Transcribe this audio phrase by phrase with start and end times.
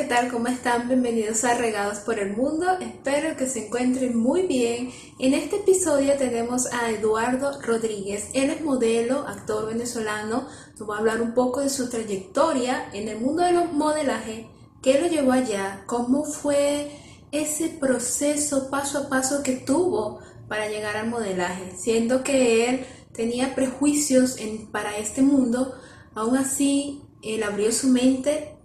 [0.00, 0.30] ¿qué tal?
[0.30, 0.88] ¿Cómo están?
[0.88, 2.66] Bienvenidos a Regados por el Mundo.
[2.80, 4.90] Espero que se encuentren muy bien.
[5.18, 8.30] En este episodio tenemos a Eduardo Rodríguez.
[8.32, 10.46] Él es modelo, actor venezolano.
[10.78, 14.46] Nos va a hablar un poco de su trayectoria en el mundo de los modelajes,
[14.80, 16.90] qué lo llevó allá, cómo fue
[17.30, 23.54] ese proceso paso a paso que tuvo para llegar al modelaje, siendo que él tenía
[23.54, 24.38] prejuicios
[24.72, 25.74] para este mundo,
[26.14, 28.56] aún así él abrió su mente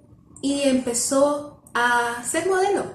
[0.42, 2.86] y empezó a ser modelo,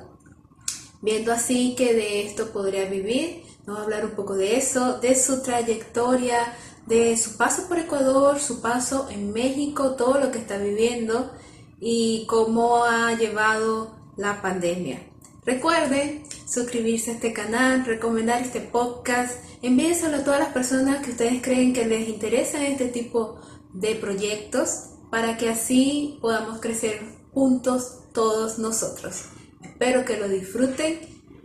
[1.03, 3.45] viendo así que de esto podría vivir.
[3.67, 6.55] Nos va a hablar un poco de eso, de su trayectoria,
[6.87, 11.31] de su paso por Ecuador, su paso en México, todo lo que está viviendo
[11.79, 15.07] y cómo ha llevado la pandemia.
[15.45, 21.43] Recuerden suscribirse a este canal, recomendar este podcast, envíenselo a todas las personas que ustedes
[21.43, 23.41] creen que les interesa este tipo
[23.73, 29.25] de proyectos para que así podamos crecer juntos todos nosotros.
[29.63, 31.01] Espero que lo disfruten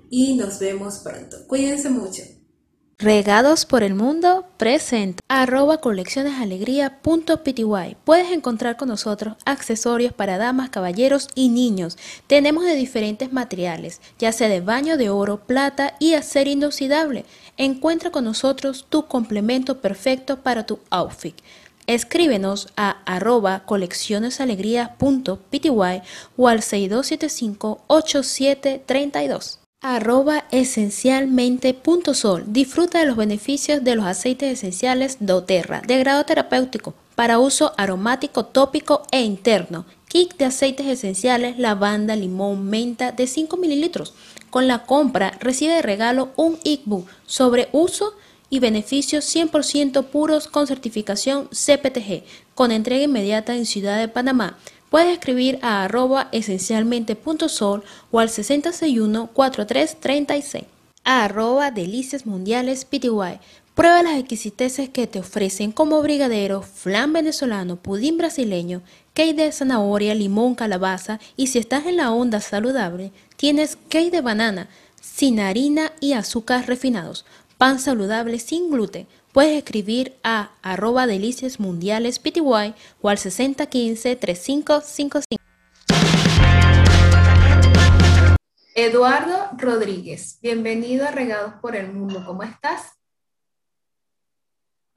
[0.09, 1.37] y nos vemos pronto.
[1.47, 2.23] Cuídense mucho.
[2.97, 7.97] Regados por el Mundo presenta arroba coleccionesalegría.pty.
[8.05, 11.97] Puedes encontrar con nosotros accesorios para damas, caballeros y niños.
[12.27, 17.25] Tenemos de diferentes materiales, ya sea de baño de oro, plata y acero inoxidable.
[17.57, 21.35] Encuentra con nosotros tu complemento perfecto para tu outfit.
[21.87, 25.69] Escríbenos a arroba coleccionesalegría.pty
[26.37, 32.43] o al 6275 8732 arroba esencialmente.sol.
[32.47, 38.45] Disfruta de los beneficios de los aceites esenciales doTERRA de grado terapéutico para uso aromático,
[38.45, 39.85] tópico e interno.
[40.07, 44.15] Kit de aceites esenciales, lavanda, limón, menta de 5 mililitros.
[44.49, 48.15] Con la compra recibe de regalo un ebook sobre uso
[48.49, 54.57] y beneficios 100% puros con certificación CPTG, con entrega inmediata en Ciudad de Panamá.
[54.89, 60.63] Puedes escribir a arroba esencialmente.sol o al 6061-4336.
[61.03, 63.41] A arroba delicias mundiales PTY.
[63.75, 68.81] Prueba las exquisiteces que te ofrecen como brigadero, flan venezolano, pudín brasileño,
[69.13, 74.21] cake de zanahoria, limón, calabaza y si estás en la onda saludable, tienes cake de
[74.21, 74.69] banana,
[75.01, 77.25] sin harina y azúcar refinados,
[77.57, 82.75] pan saludable sin gluten, puedes escribir a arroba delicias mundiales pty o al
[83.17, 85.23] 6015-3555.
[88.75, 92.21] Eduardo Rodríguez, bienvenido a Regados por el Mundo.
[92.25, 92.91] ¿Cómo estás?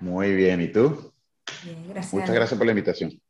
[0.00, 1.12] Muy bien, ¿y tú?
[1.62, 2.12] Bien, gracias.
[2.12, 3.22] Muchas gracias por la invitación.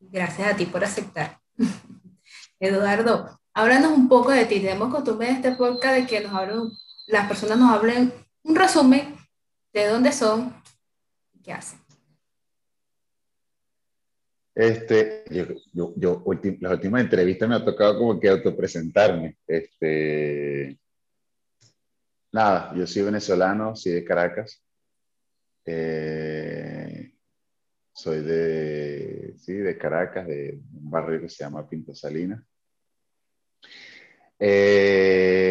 [0.00, 1.38] Gracias a ti por aceptar.
[2.60, 4.58] Eduardo, háblanos un poco de ti.
[4.58, 6.72] Tenemos costumbre en este podcast de que nos hablen,
[7.06, 9.14] las personas nos hablen un resumen
[9.72, 10.54] de dónde son
[11.32, 11.80] y qué hacen.
[14.54, 15.24] Este,
[15.72, 16.24] yo, yo,
[16.60, 19.36] las últimas entrevistas me ha tocado como que autopresentarme.
[19.48, 20.78] Este,
[22.30, 24.62] nada, yo soy venezolano, soy de Caracas.
[25.64, 27.14] Eh,
[27.92, 32.40] soy de, sí, de Caracas, de un barrio que se llama Pinto Salinas.
[34.38, 35.43] Eh,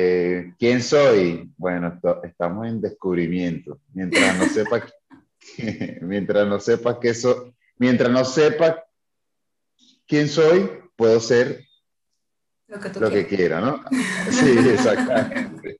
[0.57, 1.51] ¿Quién soy?
[1.57, 3.79] Bueno, estamos en descubrimiento.
[3.93, 4.85] Mientras no sepa,
[6.01, 8.83] mientras no sepa que eso, mientras no sepa
[10.07, 11.65] quién soy, puedo ser
[12.99, 13.83] lo que, quiera, ¿no?
[14.31, 15.77] Sí, exactamente.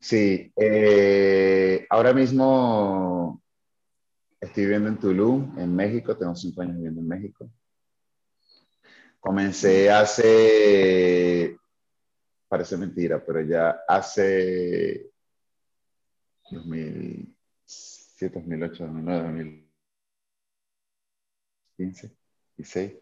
[0.00, 3.42] Sí, eh, ahora mismo
[4.40, 7.50] estoy viviendo en Tulum, en México, tengo cinco años viviendo en México.
[9.20, 11.58] Comencé hace,
[12.48, 15.10] parece mentira, pero ya hace
[16.50, 19.68] 2007, 2008, 2009,
[21.76, 22.16] 2015,
[22.56, 22.92] 16.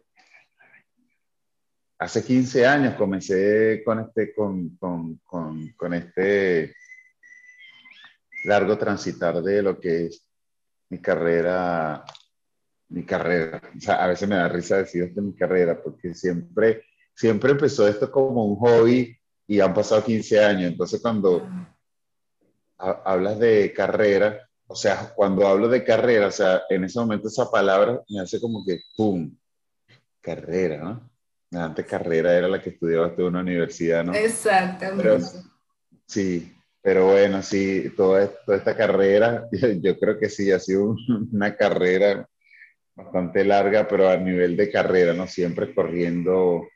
[1.99, 6.75] Hace 15 años comencé con este, con, con, con, con este
[8.45, 10.29] largo transitar de lo que es
[10.91, 12.05] mi carrera
[12.89, 13.61] mi carrera.
[13.89, 16.85] A veces me da risa decir esto mi carrera, porque siempre,
[17.15, 19.17] siempre empezó esto como un hobby
[19.47, 20.73] y han pasado 15 años.
[20.73, 21.49] Entonces, cuando
[22.79, 27.51] hablas de carrera, o sea, cuando hablo de carrera, o sea, en ese momento esa
[27.51, 29.35] palabra me hace como que, ¡pum!
[30.21, 31.11] Carrera, ¿no?
[31.53, 34.13] Antes carrera era la que estudiaba en una universidad, ¿no?
[34.13, 35.27] Exactamente.
[36.05, 36.53] sí,
[36.83, 39.49] pero bueno, sí, toda, toda esta carrera,
[39.81, 40.97] yo, creo que sí, ha sido
[41.33, 42.29] una carrera
[42.95, 45.27] bastante larga, pero a nivel de carrera, ¿no?
[45.29, 46.67] Siempre corriendo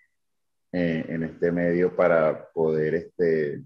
[0.72, 3.62] eh, en este medio para poder este,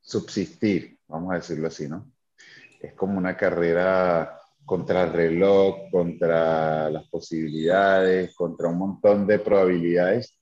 [0.00, 2.10] subsistir, vamos a decirlo así, ¿no?
[2.80, 10.38] Es como una carrera contra el reloj, contra las posibilidades, contra un montón de probabilidades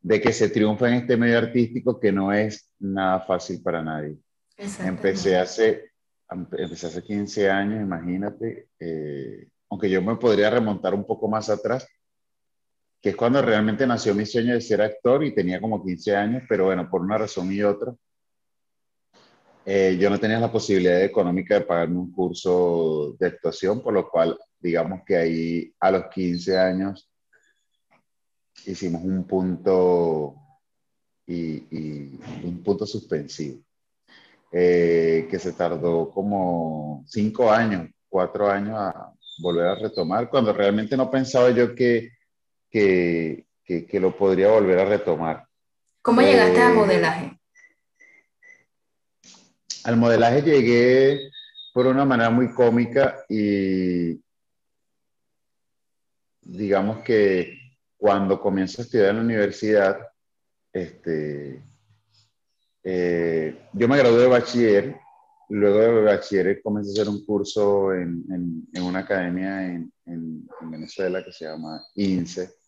[0.00, 4.18] de que se triunfa en este medio artístico que no es nada fácil para nadie.
[4.56, 5.92] Empecé hace,
[6.28, 11.86] empecé hace 15 años, imagínate, eh, aunque yo me podría remontar un poco más atrás,
[13.02, 16.44] que es cuando realmente nació mi sueño de ser actor y tenía como 15 años,
[16.48, 17.92] pero bueno, por una razón y otra,
[19.66, 24.08] eh, yo no tenía la posibilidad económica de pagarme un curso de actuación, por lo
[24.08, 27.10] cual, digamos que ahí a los 15 años
[28.66, 30.36] hicimos un punto
[31.26, 33.62] y, un punto suspensivo,
[34.52, 40.96] eh, que se tardó como cinco años, cuatro años a volver a retomar, cuando realmente
[40.96, 42.10] no pensaba yo que,
[42.72, 45.46] que, que, lo podría volver a retomar.
[46.00, 47.40] ¿Cómo llegaste al eh, modelaje?
[49.84, 51.30] Al modelaje llegué
[51.74, 54.20] por una manera muy cómica y
[56.40, 57.58] digamos que
[57.96, 59.98] cuando comienzo a estudiar en la universidad,
[60.72, 61.62] este,
[62.82, 64.96] eh, yo me gradué de bachiller,
[65.50, 68.24] luego de bachiller comencé a hacer un curso en,
[68.72, 72.61] en, una academia en, en, Venezuela que se llama INSE,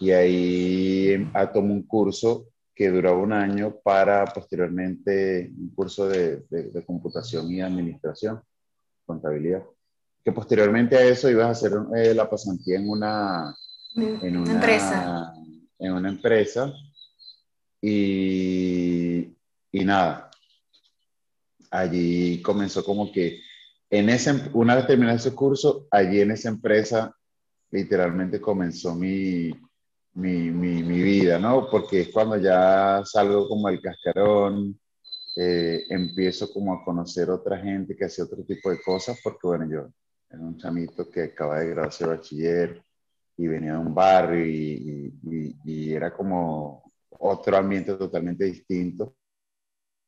[0.00, 6.44] y ahí ah, tomé un curso que duraba un año para posteriormente un curso de,
[6.48, 8.40] de, computación y administración,
[9.04, 9.64] contabilidad,
[10.24, 13.54] que posteriormente a eso ibas a hacer eh, la pasantía en una
[13.96, 15.34] en una empresa.
[15.78, 16.72] En una empresa.
[17.80, 19.36] Y,
[19.72, 20.30] y nada,
[21.70, 23.40] allí comenzó como que
[23.90, 27.16] en ese, una vez terminado ese curso, allí en esa empresa
[27.70, 29.50] literalmente comenzó mi,
[30.14, 31.68] mi, mi, mi, vida, ¿no?
[31.70, 34.78] Porque es cuando ya salgo como el cascarón,
[35.36, 39.68] eh, empiezo como a conocer otra gente que hace otro tipo de cosas, porque bueno,
[39.70, 39.88] yo
[40.30, 42.82] era un chamito que acaba de graduarse de bachiller,
[43.38, 49.16] y venía de un barrio y, era como otro ambiente totalmente distinto.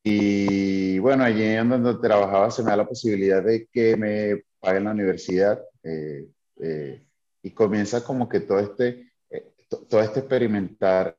[0.03, 4.85] Y bueno, allí en donde trabajaba se me da la posibilidad de que me paguen
[4.85, 6.27] la universidad eh,
[6.61, 7.05] eh,
[7.43, 9.53] y comienza como que todo este, eh,
[9.89, 11.17] todo este experimentar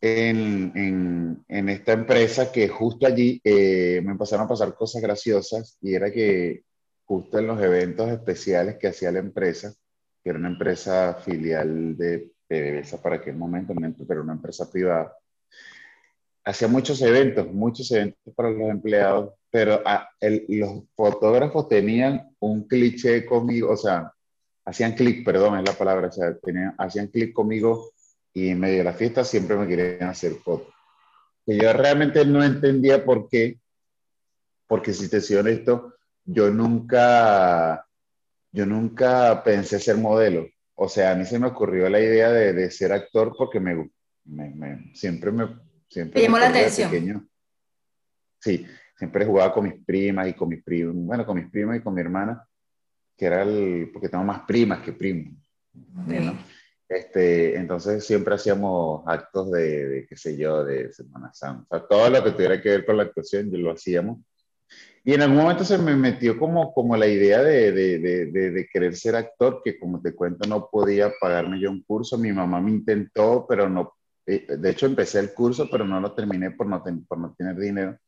[0.00, 5.94] en, en, en, esta empresa que justo allí me empezaron a pasar cosas graciosas y
[5.94, 6.62] era que
[7.08, 9.72] justo en los eventos especiales que hacía la empresa,
[10.22, 13.74] que era una empresa filial de PDVSA para aquel momento,
[14.06, 15.16] pero una empresa privada.
[16.44, 23.24] Hacía muchos eventos, muchos eventos para los empleados, pero ah, los fotógrafos tenían un cliché
[23.24, 24.12] conmigo, o sea,
[24.68, 27.90] hacían clic, perdón, es la palabra, o sea, tenían, hacían clic conmigo
[28.34, 30.74] y en medio de la fiesta siempre me querían hacer fotos.
[31.46, 33.58] Que yo realmente no entendía por qué,
[34.66, 35.94] porque si te soy honesto,
[36.24, 37.86] yo nunca
[38.52, 40.46] yo nunca pensé ser modelo.
[40.74, 43.90] O sea, a mí se me ocurrió la idea de, de ser actor porque me,
[44.24, 45.48] me, siempre me...
[45.88, 47.30] Siempre llamó la atención.
[48.38, 48.66] Sí,
[48.96, 51.94] siempre jugaba con mis primas y con mis primos, bueno, con mis primas y con
[51.94, 52.46] mi hermana,
[53.18, 55.34] que era el, porque tengo más primas que primos.
[56.88, 61.66] Este, entonces siempre hacíamos actos de, de, qué sé yo, de Semana Santa.
[61.68, 64.20] O sea, todo lo que tuviera que ver con la actuación, yo lo hacíamos.
[65.04, 68.94] Y en algún momento se me metió como, como la idea de, de, de, querer
[68.94, 72.18] ser actor, que como te cuento no podía pagarme yo un curso.
[72.18, 73.94] Mi mamá me intentó, pero no,
[74.26, 77.56] eh, de hecho empecé el curso, pero no lo terminé por no, por no tener
[77.56, 77.98] dinero.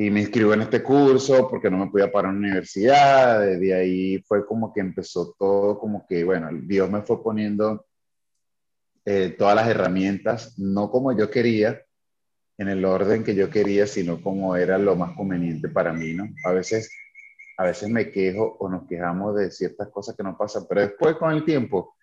[0.00, 3.40] Y me inscribo en este curso porque no me podía pagar una universidad.
[3.40, 7.84] De ahí fue como que empezó todo, como que, bueno, Dios me fue poniendo
[9.04, 11.82] eh, todas las herramientas, no como yo quería,
[12.58, 16.28] en el orden que yo quería, sino como era lo más conveniente para mí, ¿no?
[16.44, 16.92] A veces,
[17.56, 21.16] a veces me quejo o nos quejamos de ciertas cosas que no pasan, pero después
[21.16, 21.96] con el tiempo,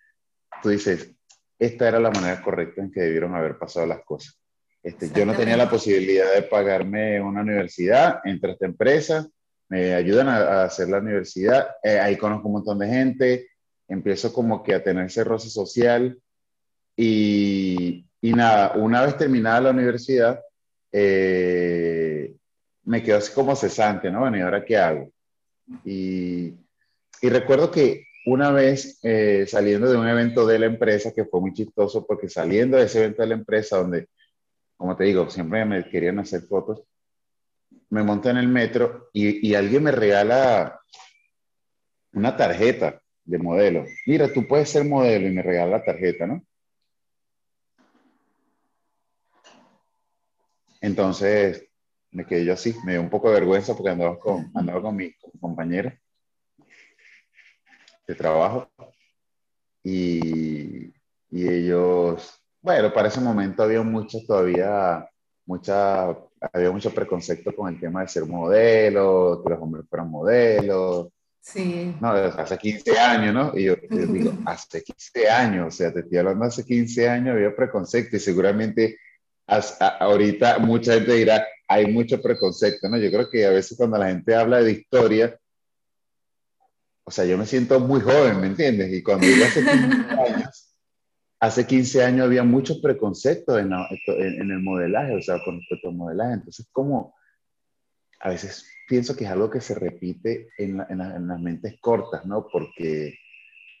[0.62, 1.16] tú dices,
[1.58, 4.38] esta era la manera correcta en que debieron haber pasado las cosas.
[4.86, 9.28] Este, yo no tenía la posibilidad de pagarme una universidad, entre esta empresa,
[9.68, 13.48] me ayudan a, hacer la universidad, eh, ahí conozco un montón de gente,
[13.88, 16.16] empiezo como que a tener ese roce social.
[16.96, 20.40] Y, y nada, una vez terminada la universidad,
[20.92, 22.36] eh,
[22.84, 24.20] me quedo así como cesante, ¿no?
[24.20, 25.10] Bueno, ¿y ahora qué hago?
[25.84, 26.54] Y,
[27.22, 31.40] y recuerdo que una vez eh, saliendo de un evento de la empresa, que fue
[31.40, 34.06] muy chistoso, porque saliendo de ese evento de la empresa, donde,
[34.76, 36.82] como te digo, siempre me querían hacer fotos,
[37.90, 40.80] me monté en el metro y, y alguien me regala
[42.12, 43.84] una tarjeta de modelo.
[44.06, 46.42] Mira, tú puedes ser modelo y me regala la tarjeta, ¿no?
[50.80, 51.68] Entonces
[52.10, 54.96] me quedé yo así, me dio un poco de vergüenza porque andaba con, andaba con
[54.96, 55.92] mi compañeros
[58.06, 58.70] de trabajo.
[59.82, 60.92] Y,
[61.30, 65.08] y ellos, bueno, para ese momento había mucho todavía,
[65.44, 66.08] mucha,
[66.52, 71.06] había mucho preconcepto con el tema de ser modelo, que los hombres fueran modelos.
[71.40, 71.94] Sí.
[72.00, 73.56] No, hace 15 años, ¿no?
[73.56, 77.36] Y yo, yo, digo, hace 15 años, o sea, te estoy hablando hace 15 años,
[77.36, 78.98] había preconcepto y seguramente
[80.00, 82.98] ahorita mucha gente dirá, hay mucho preconcepto, ¿no?
[82.98, 85.38] Yo creo que a veces cuando la gente habla de historia,
[87.04, 88.92] o sea, yo me siento muy joven, ¿me entiendes?
[88.92, 89.70] Y cuando digo hace 15
[90.34, 90.65] años,
[91.40, 95.94] hace 15 años había muchos preconceptos en, en, el modelaje, o sea, con respecto al
[95.94, 96.34] modelaje.
[96.34, 97.14] Entonces, como
[98.20, 102.46] a veces pienso que es algo que se repite en, en, las mentes cortas, ¿no?
[102.50, 103.18] Porque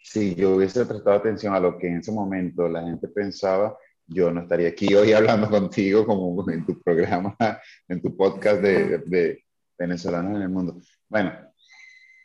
[0.02, 4.30] si yo hubiese prestado atención a lo que en ese momento la gente pensaba, yo
[4.30, 7.36] no estaría aquí hoy hablando contigo como en tu programa,
[7.88, 9.44] en tu podcast de, de
[9.78, 10.80] venezolanos en el mundo.
[11.08, 11.32] Bueno,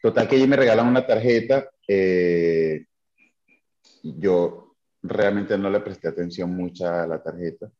[0.01, 1.69] total que allí me regalan una tarjeta.
[1.87, 2.85] Eh,
[4.03, 4.70] yo
[5.01, 7.71] realmente no le presté atención mucha a la tarjeta.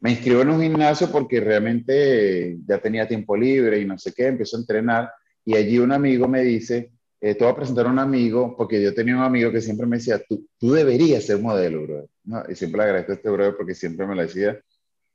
[0.00, 4.26] Me inscribo en un gimnasio porque realmente ya tenía tiempo libre y no sé qué,
[4.26, 5.10] empiezo a entrenar
[5.44, 8.82] y allí un amigo me dice, eh, te voy a presentar a un amigo, porque
[8.82, 12.08] yo tenía un amigo que siempre me decía, tú, tú deberías ser modelo, bro.
[12.24, 12.42] ¿no?
[12.48, 14.60] Y siempre le agradezco a este brother porque siempre me lo decía.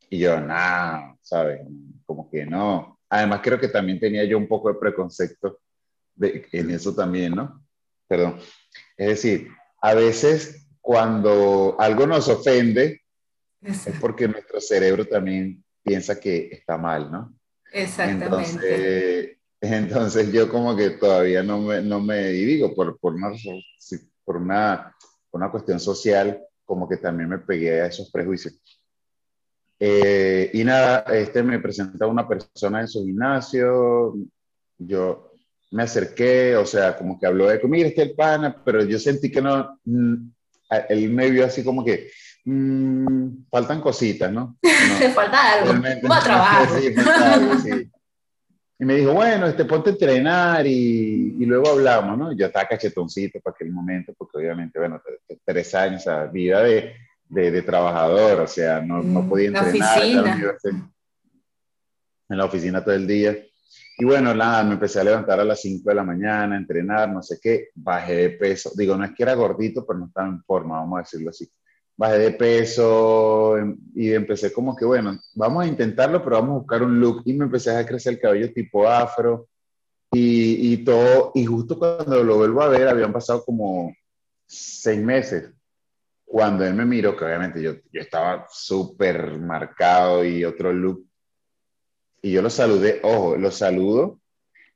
[0.09, 1.61] Y yo, nada, ¿sabes?
[2.03, 2.99] Como que no.
[3.09, 5.59] Además, creo que también tenía yo un poco de preconcepto
[6.15, 7.63] de, en eso también, ¿no?
[8.07, 8.37] Perdón.
[8.97, 9.49] Es decir,
[9.81, 13.03] a veces cuando algo nos ofende,
[13.61, 17.33] es porque nuestro cerebro también piensa que está mal, ¿no?
[17.71, 18.25] Exactamente.
[18.25, 23.31] Entonces, entonces yo como que todavía no me, no me digo, por, por, una,
[24.25, 24.93] por, una,
[25.31, 28.59] una cuestión social, como que también me pegué a esos prejuicios.
[29.79, 34.15] Eh, y nada, este me presenta una persona en su gimnasio,
[34.77, 35.31] yo
[35.71, 39.31] me acerqué, o sea, como que habló de, mira, este el pana, pero yo sentí
[39.31, 39.79] que no,
[40.89, 42.09] él me vio así como que,
[42.45, 44.57] mmm, faltan cositas, ¿no?
[44.61, 46.69] no falta algo, va a trabajar.
[46.79, 47.89] sí, algo, sí.
[48.79, 52.33] Y me dijo, bueno, este, ponte a entrenar y, y, luego hablamos, ¿no?
[52.33, 55.01] Yo estaba cachetoncito para aquel momento, porque obviamente, bueno,
[55.45, 56.95] tres años, o sea, vida de,
[57.29, 59.71] de, de trabajador, o sea, no, no mm, podía entrenar.
[59.71, 60.91] La oficina.
[62.29, 63.37] En la oficina todo el día.
[63.97, 67.09] Y bueno, nada, me empecé a levantar a las 5 de la mañana, a entrenar,
[67.09, 68.71] no sé qué, bajé de peso.
[68.75, 71.49] Digo, no es que era gordito, pero no estaba en forma, vamos a decirlo así
[71.95, 76.59] bajé de peso em, y empecé como que, bueno, vamos a intentarlo, pero vamos a
[76.59, 77.21] buscar un look.
[77.25, 79.47] Y me empecé a crecer el cabello tipo afro
[80.11, 81.31] y, y todo.
[81.35, 83.93] Y justo cuando lo vuelvo a ver, habían pasado como
[84.45, 85.51] seis meses.
[86.25, 91.05] Cuando él me miró, que obviamente yo, yo estaba súper marcado y otro look.
[92.23, 94.19] Y yo lo saludé, ojo, lo saludo,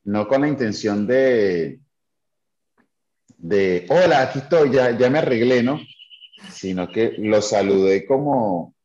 [0.04, 1.80] no con la intención de,
[3.38, 5.80] de, hola, aquí estoy, ya, ya me arreglé, ¿no?
[6.52, 8.76] sino que lo saludé como,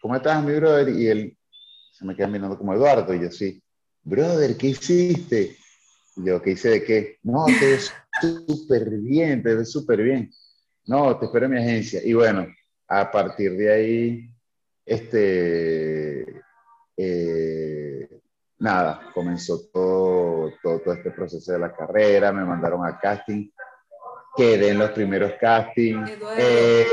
[0.00, 0.88] ¿cómo estás, mi brother?
[0.88, 1.38] Y él
[1.92, 3.62] se me queda mirando como Eduardo, y yo sí,
[4.02, 5.56] brother, ¿qué hiciste?
[6.16, 7.18] Yo, ¿qué hice de qué?
[7.22, 10.30] No, te ves súper bien, te ves súper bien.
[10.86, 12.00] No, te espero en mi agencia.
[12.04, 12.46] Y bueno,
[12.86, 14.30] a partir de ahí,
[14.86, 16.42] este,
[16.96, 17.73] eh,
[18.64, 23.50] nada, comenzó todo, todo, todo, este proceso de la carrera, me mandaron a casting
[24.36, 26.10] quedé en los primeros castings.
[26.36, 26.86] Eh,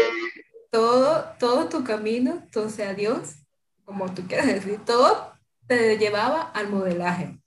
[0.70, 3.36] todo, todo tu camino, entonces a Dios,
[3.84, 5.34] como tú quieras decir, todo
[5.68, 7.38] te llevaba al modelaje.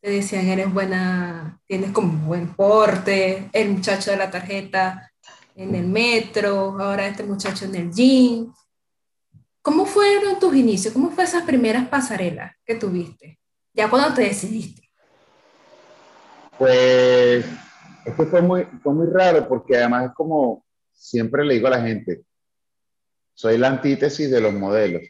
[0.00, 5.10] Te decían, eres buena, tienes como buen porte, el muchacho de la tarjeta
[5.56, 8.52] en el metro, ahora este muchacho en el gym.
[9.62, 10.92] ¿Cómo fueron tus inicios?
[10.92, 13.38] ¿Cómo fue esas primeras pasarelas que tuviste?
[13.74, 14.88] Ya cuando te decidiste.
[16.56, 17.44] Pues
[18.04, 21.70] es que fue muy, fue muy raro porque además es como siempre le digo a
[21.70, 22.24] la gente,
[23.34, 25.02] soy la antítesis de los modelos,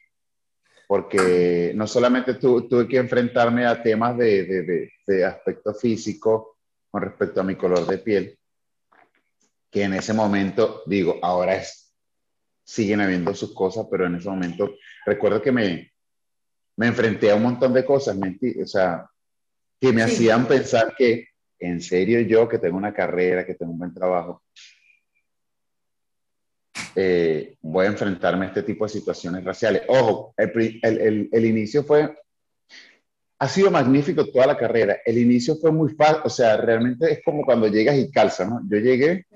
[0.89, 6.57] porque no solamente tuve que enfrentarme a temas de, de, aspecto físico
[6.91, 8.39] con respecto a mi color de piel,
[9.71, 11.95] que en ese momento, digo, ahora es,
[12.65, 15.94] siguen habiendo sus cosas, pero en ese momento recuerdo que me,
[16.77, 19.09] me enfrenté a un montón de cosas, mentí, o sea,
[19.81, 21.29] que me hacían pensar que
[21.59, 24.43] en serio yo que tengo una carrera, que tengo un buen trabajo,
[26.97, 29.83] eh, voy a enfrentarme a este tipo de situaciones raciales.
[29.89, 32.17] Ojo, el, el, el, inicio fue,
[33.39, 34.99] ha sido magnífico toda la carrera.
[35.05, 38.61] El inicio fue muy fácil, o sea, realmente es como cuando llegas y calzas, ¿no?
[38.69, 39.27] Yo llegué,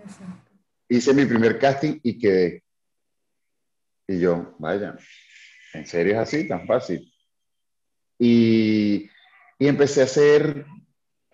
[0.88, 2.62] hice mi primer casting y quedé.
[4.06, 4.96] Y yo, vaya,
[5.74, 7.12] ¿en serio es así, tan fácil?
[8.18, 9.08] Y,
[9.58, 10.66] y empecé a hacer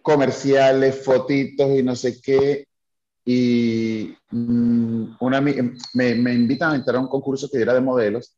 [0.03, 2.67] comerciales, fotitos y no sé qué.
[3.25, 5.55] Y mm, una, me,
[5.95, 8.37] me invitan a entrar a un concurso que era de modelos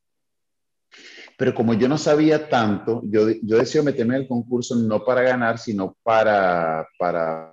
[1.36, 5.20] pero como yo no sabía tanto, yo, yo decido meterme en el concurso no para
[5.20, 7.52] ganar, sino para, para,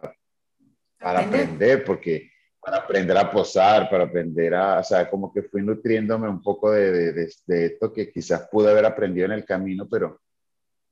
[0.98, 1.84] para aprender.
[1.84, 2.30] porque
[2.62, 6.72] para aprender a posar, para aprender a, o sea, como que fui nutriéndome un poco
[6.72, 10.22] de, de, de, esto que quizás pude haber aprendido en el camino, pero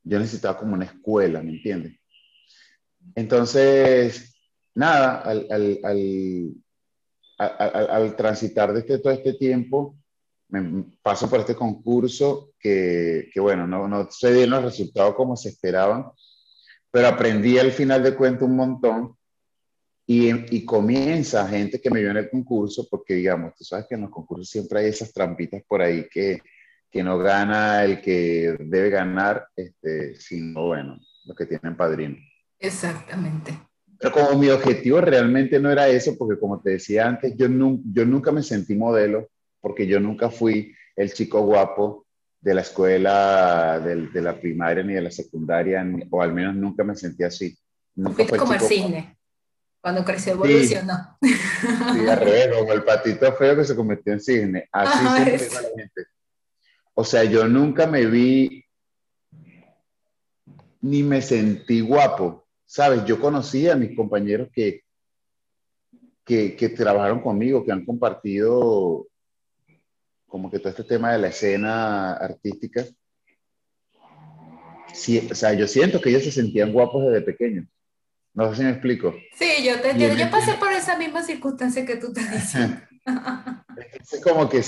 [0.03, 1.99] yo necesitaba como una escuela, ¿me entiendes?
[3.15, 4.35] Entonces,
[4.75, 5.47] nada, al,
[7.37, 9.97] al, transitar de este, todo este tiempo,
[10.49, 15.35] me paso por este concurso que, que bueno, no, no se dieron los resultados como
[15.35, 16.11] se esperaban,
[16.91, 19.15] pero aprendí al final de cuentas un montón
[20.05, 23.95] y, y, comienza gente que me vio en el concurso, porque digamos, tú sabes que
[23.95, 26.41] en los concursos siempre hay esas trampitas por ahí que,
[26.91, 32.17] que no gana el que debe ganar, este, sino bueno, los que tienen padrino.
[32.59, 33.57] Exactamente.
[33.97, 38.05] Pero como mi objetivo realmente no era eso, porque como te decía antes, yo, yo
[38.05, 39.29] nunca me sentí modelo,
[39.61, 42.05] porque yo nunca fui el chico guapo
[42.41, 46.95] de la escuela, de, la primaria ni de la secundaria, o al menos nunca me
[46.95, 47.57] sentí así.
[47.95, 49.17] Nunca fue como el cisne.
[49.79, 51.17] Cuando creció evolucionó.
[51.21, 54.67] Sí, sí al revés, como el patito feo que se convirtió en cisne.
[54.71, 55.07] Así
[55.75, 56.05] siempre
[57.01, 58.63] O sea, yo nunca me vi
[60.81, 62.45] ni me sentí guapo.
[62.63, 63.03] ¿Sabes?
[63.05, 64.83] Yo conocí a mis compañeros que,
[66.23, 69.07] que, que trabajaron conmigo, que han compartido
[70.27, 72.85] como que todo este tema de la escena artística,
[74.93, 77.65] sí, o sea, yo siento que ellos se sentían guapos desde pequeños.
[78.35, 79.15] No sé si me explico.
[79.39, 80.17] Sí, yo te entiendo.
[80.17, 82.69] Yo pasé por esa misma circunstancia que tú te dices.
[84.13, 84.61] es como que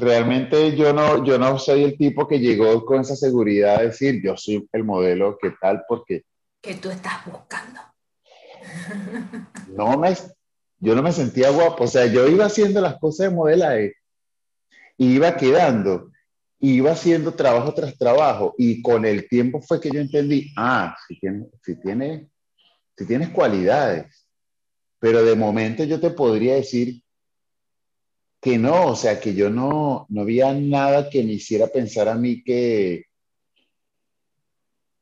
[0.00, 4.22] realmente yo no, yo no soy el tipo que llegó con esa seguridad de decir,
[4.22, 6.24] yo soy el modelo que tal, porque...
[6.60, 7.80] Que tú estás buscando.
[9.68, 10.14] No me,
[10.78, 13.94] yo no me sentía guapo, o sea, yo iba haciendo las cosas de modelaje
[14.96, 16.10] y iba quedando,
[16.60, 18.54] iba haciendo trabajo tras trabajo.
[18.58, 22.28] Y con el tiempo fue que yo entendí, ah, si tienes, si tienes,
[22.96, 24.26] si tienes cualidades,
[24.98, 27.02] pero de momento yo te podría decir
[28.46, 32.14] que no, o sea, que yo no, no había nada que me hiciera pensar a
[32.14, 33.06] mí que,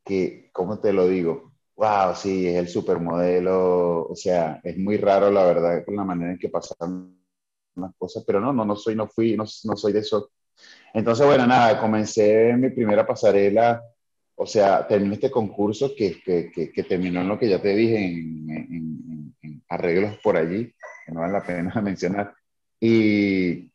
[0.03, 1.53] que, ¿cómo te lo digo?
[1.75, 6.31] Wow, sí, es el supermodelo, o sea, es muy raro la verdad con la manera
[6.31, 7.19] en que pasaron
[7.75, 10.31] unas cosas, pero no, no, no soy, no fui, no, no soy de eso.
[10.91, 13.79] Entonces, bueno, nada, comencé mi primera pasarela,
[14.33, 18.05] o sea, terminé este concurso que, que, que, terminó en lo que ya te dije,
[18.07, 20.73] en, en, en, arreglos por allí,
[21.05, 22.33] que no vale la pena mencionar.
[22.79, 23.71] Y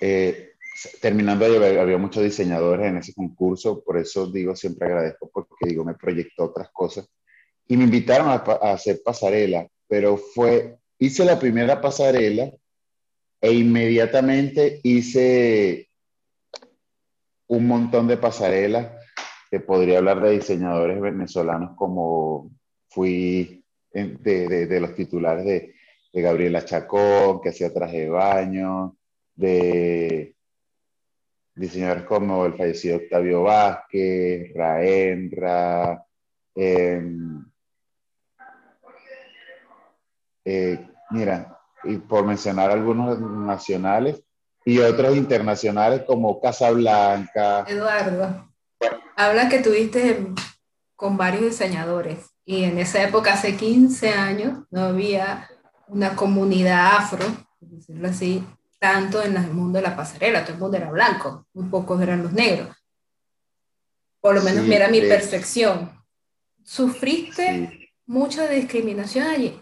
[0.00, 0.52] eh,
[1.00, 5.94] terminando había, muchos diseñadores en ese concurso, por eso digo, siempre agradezco, porque digo, me
[5.94, 7.08] proyectó otras cosas.
[7.66, 12.50] Y me invitaron a, a hacer pasarela, pero fue hice la primera pasarela
[13.40, 15.88] e inmediatamente hice
[17.46, 18.92] un montón de pasarelas.
[19.50, 22.50] Te podría hablar de diseñadores venezolanos como
[22.90, 25.74] fui de, de, los titulares de,
[26.12, 28.96] de, Gabriela Chacón, que hacía traje de baño,
[29.34, 30.34] de
[31.54, 36.04] diseñadores como el fallecido Octavio Vázquez, Raenra,
[36.54, 37.02] eh,
[40.50, 44.22] Eh, mira, y por mencionar algunos nacionales
[44.64, 47.66] y otros internacionales como Casablanca.
[47.68, 48.50] Eduardo,
[49.14, 50.26] habla que tuviste
[50.96, 55.50] con varios diseñadores y en esa época, hace 15 años, no había
[55.88, 57.26] una comunidad afro,
[57.58, 58.44] por decirlo así,
[58.78, 62.22] tanto en el mundo de la pasarela, todo el mundo era blanco, muy pocos eran
[62.22, 62.74] los negros.
[64.20, 65.90] Por lo menos, mira mi percepción.
[66.62, 69.58] ¿Sufriste mucha discriminación allí?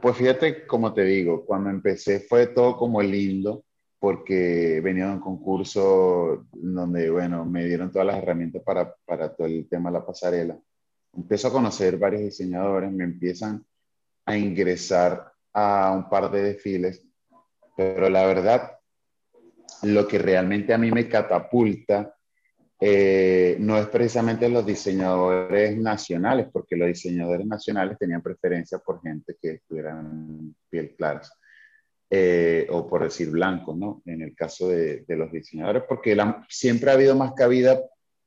[0.00, 3.64] Pues fíjate, como te digo, cuando empecé fue todo como lindo,
[3.98, 9.46] porque venía de un concurso donde, bueno, me dieron todas las herramientas para, para todo
[9.46, 10.58] el tema de la pasarela.
[11.16, 13.64] Empiezo a conocer varios diseñadores, me empiezan
[14.26, 17.06] a ingresar a un par de desfiles,
[17.76, 18.78] pero la verdad,
[19.82, 22.14] lo que realmente a mí me catapulta
[22.86, 29.36] eh, no es precisamente los diseñadores nacionales, porque los diseñadores nacionales tenían preferencia por gente
[29.40, 31.22] que tuvieran piel clara,
[32.10, 34.02] eh, o por decir blanco, ¿no?
[34.04, 36.14] En el caso de, los diseñadores, porque
[36.50, 37.80] siempre ha habido más cabida,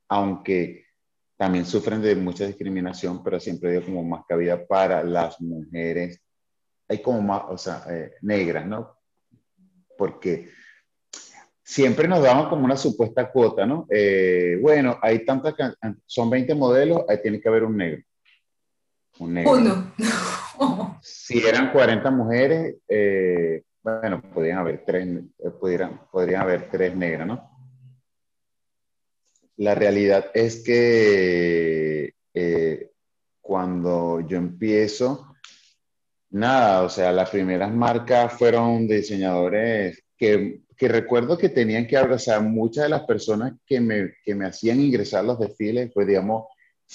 [0.08, 0.87] aunque
[1.38, 6.22] también sufren de mucha discriminación, pero siempre habido como más cabida para las mujeres,
[6.90, 8.98] hay como más, o sea, eh, negras, ¿no?
[9.98, 10.50] Porque
[11.64, 13.86] siempre nos daban como una supuesta cuota, ¿no?
[13.90, 15.54] Eh, bueno, hay tantas,
[16.06, 18.04] son 20 modelos, ahí tiene que haber un negro.
[19.20, 19.52] Un negro.
[19.52, 19.94] Uno.
[21.02, 25.52] si eran 40 mujeres, eh, bueno, podrían haber tres, eh,
[26.12, 27.47] podrían haber tres negras, ¿no?
[29.58, 32.14] La realidad es que
[33.42, 35.36] cuando yo empiezo,
[36.30, 42.42] nada, o sea, las primeras marcas fueron diseñadores que que recuerdo que tenían que abrazar
[42.44, 46.46] muchas de las personas que me, que me hacían ingresar los desfiles, pues digamos,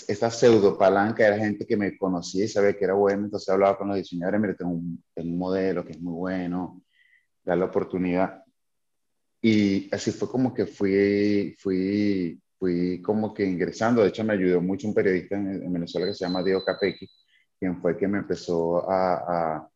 [0.07, 3.77] esta pseudo palanca era gente que me conocía y sabía que era bueno, entonces hablaba
[3.77, 6.83] con los diseñadores, mire, tengo un, un modelo que es muy bueno,
[7.45, 8.45] da la oportunidad.
[9.43, 14.61] Y así fue como que fui, fui, fui como que ingresando, de hecho me ayudó
[14.61, 17.11] mucho un periodista en, Venezuela que se llama Diego Capecchi,
[17.59, 19.69] quien fue que me empezó a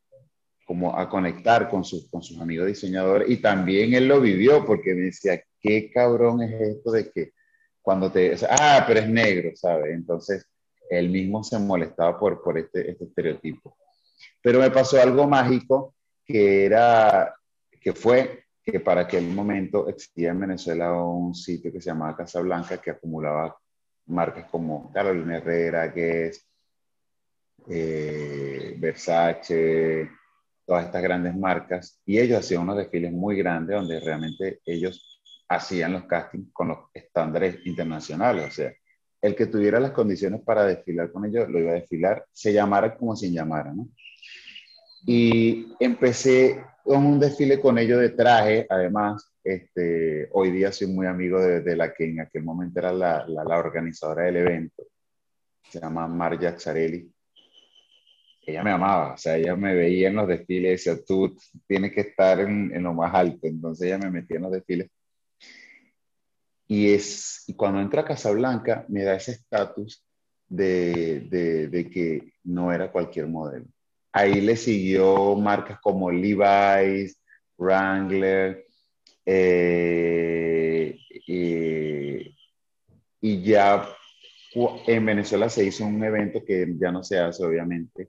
[0.66, 4.94] como a conectar con, sus con sus amigos diseñadores y también él lo vivió porque
[4.94, 7.32] me decía, qué cabrón es esto de que
[7.80, 9.94] cuando te, ah, pero es negro, ¿sabes?
[9.94, 10.44] Entonces
[10.90, 13.76] él mismo se molestaba por, por este, este estereotipo.
[14.42, 15.94] Pero me pasó algo mágico
[16.24, 17.34] que era,
[17.80, 22.40] que fue que para aquel momento existía en Venezuela un sitio que se llamaba Casa
[22.40, 23.56] Blanca que acumulaba
[24.06, 26.44] marcas como Carolina Herrera, Guess,
[27.68, 30.10] eh, Versace,
[30.64, 35.92] todas estas grandes marcas y ellos hacían unos desfiles muy grandes donde realmente ellos hacían
[35.92, 38.48] los castings con los estándares internacionales.
[38.48, 38.72] O sea,
[39.22, 42.96] el que tuviera las condiciones para desfilar con ellos lo iba a desfilar, se llamara
[42.96, 43.88] como sin llamara, ¿no?
[45.06, 51.06] Y empecé con un desfile con ellos de traje, además, este, hoy día soy muy
[51.06, 54.84] amigo de, la que en aquel momento era la, la, la organizadora del evento,
[55.68, 57.12] se llama Marja Xarelli,
[58.46, 61.92] ella me amaba, o sea, ella me veía en los desfiles y decía, tú tienes
[61.92, 64.88] que estar en, en, lo más alto, entonces ella me metía en los desfiles.
[66.68, 70.04] Y, es, y cuando entra a Casablanca me da ese estatus
[70.46, 73.66] de, de, de, que no era cualquier modelo.
[74.16, 77.20] Ahí le siguió marcas como Levi's,
[77.58, 78.64] Wrangler,
[79.26, 80.98] eh,
[83.20, 83.86] y ya
[84.86, 88.08] en Venezuela se hizo un evento que ya no se hace, obviamente,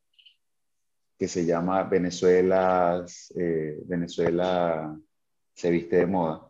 [1.20, 4.98] que se llama Venezuela, eh, Venezuela
[5.54, 6.50] se viste de moda.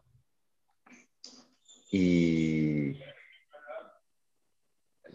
[1.91, 2.91] Y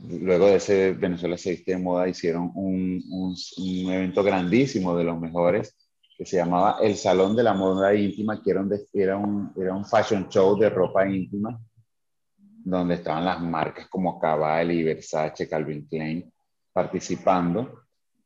[0.09, 5.21] luego de ese Venezuela se viste de moda hicieron un, un, evento grandísimo de los
[5.21, 5.77] mejores
[6.17, 9.75] que se llamaba El Salón de la Moda Íntima, que era un, era un, era
[9.75, 11.59] un fashion show de ropa íntima,
[12.65, 16.33] donde estaban las marcas como Cavalli, Versace, Calvin Klein
[16.73, 17.83] participando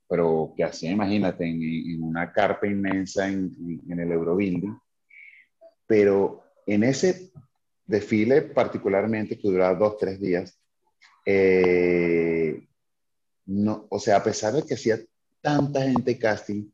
[0.09, 4.77] pero que así, imagínate, en, una carpa inmensa en, en, el Eurobuilding.
[5.87, 7.31] Pero en ese
[7.85, 10.59] desfile particularmente, que duraba dos, tres días,
[11.27, 12.67] eh,
[13.47, 14.99] no, o sea, a pesar de que hacía
[15.41, 16.71] tanta gente casting,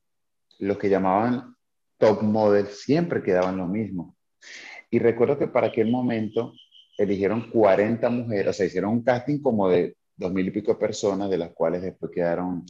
[0.59, 1.57] los que llamaban
[1.99, 4.17] top model siempre quedaban lo mismo.
[4.91, 6.53] Y recuerdo que para aquel momento
[6.99, 11.31] eligieron 40 mujeres, o sea, hicieron un casting como de dos mil y pico personas,
[11.31, 12.65] de las cuales después quedaron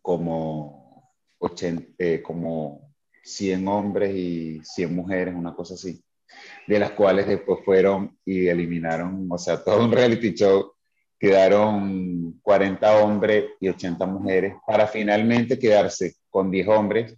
[0.00, 6.00] como, 80, eh, como 100 hombres y 100 mujeres, una cosa así,
[6.66, 10.72] de las cuales después fueron y eliminaron, o sea, todo un reality show,
[11.18, 17.16] quedaron 40 hombres y 80 mujeres para finalmente quedarse con 10 hombres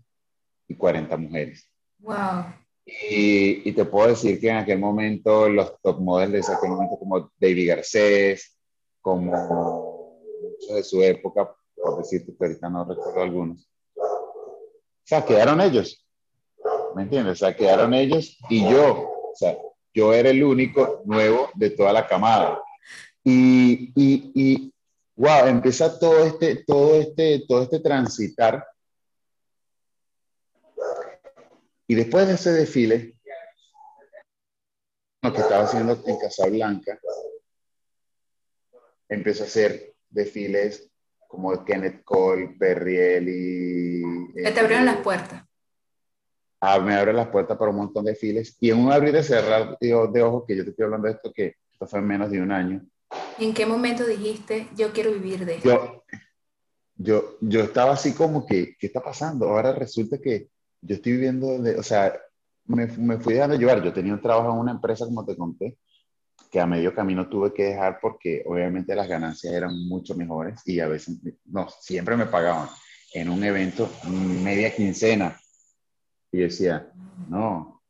[0.69, 1.69] y 40 mujeres.
[1.99, 2.45] Wow.
[2.87, 6.99] Y, y, te puedo decir que en aquel momento los top models de ese momento
[6.99, 8.57] como David Garcés,
[9.03, 13.69] como muchos de su época, por decirte que ahorita no recuerdo algunos.
[13.95, 16.08] O sea, quedaron ellos.
[16.99, 17.35] ¿Me entiendes?
[17.35, 19.13] O sea, quedaron ellos y yo.
[19.33, 19.57] O sea,
[19.95, 22.61] yo era el único nuevo de toda la camada.
[23.23, 24.75] Y, y, y
[25.15, 28.67] wow, empieza todo este, todo este, todo este transitar.
[31.87, 33.15] Y después de ese desfile,
[35.23, 36.99] lo que estaba haciendo en Casablanca,
[39.09, 40.91] empezó a hacer desfiles
[41.29, 44.33] como Kenneth Cole, Perriel y...
[44.35, 45.48] Que te abrieron las puertas.
[46.61, 48.57] Ah, me abren las puertas para un montón de files.
[48.61, 51.33] Y en un abrir y cerrar de, ojos, que yo te estoy hablando de esto,
[51.33, 52.85] que esto fue en menos de un año.
[53.39, 55.69] ¿En qué momento dijiste, yo quiero vivir de esto?
[55.69, 56.05] Yo,
[56.97, 59.49] yo, yo estaba así como que, ¿qué está pasando?
[59.49, 60.49] Ahora resulta que
[60.81, 62.13] yo estoy viviendo, de, o sea,
[62.67, 63.83] me, me fui dejando llevar.
[63.83, 65.79] Yo tenía un trabajo en una empresa, como te conté,
[66.51, 70.81] que a medio camino tuve que dejar porque obviamente las ganancias eran mucho mejores y
[70.81, 72.69] a veces, no, siempre me pagaban
[73.13, 75.39] en un evento media quincena.
[76.33, 76.93] Y decía,
[77.29, 77.83] no,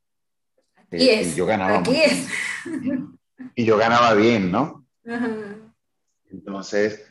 [0.90, 2.28] Eh, y yo ganaba Aquí es.
[3.54, 4.86] Y yo ganaba bien, ¿no?
[6.30, 7.04] Entonces,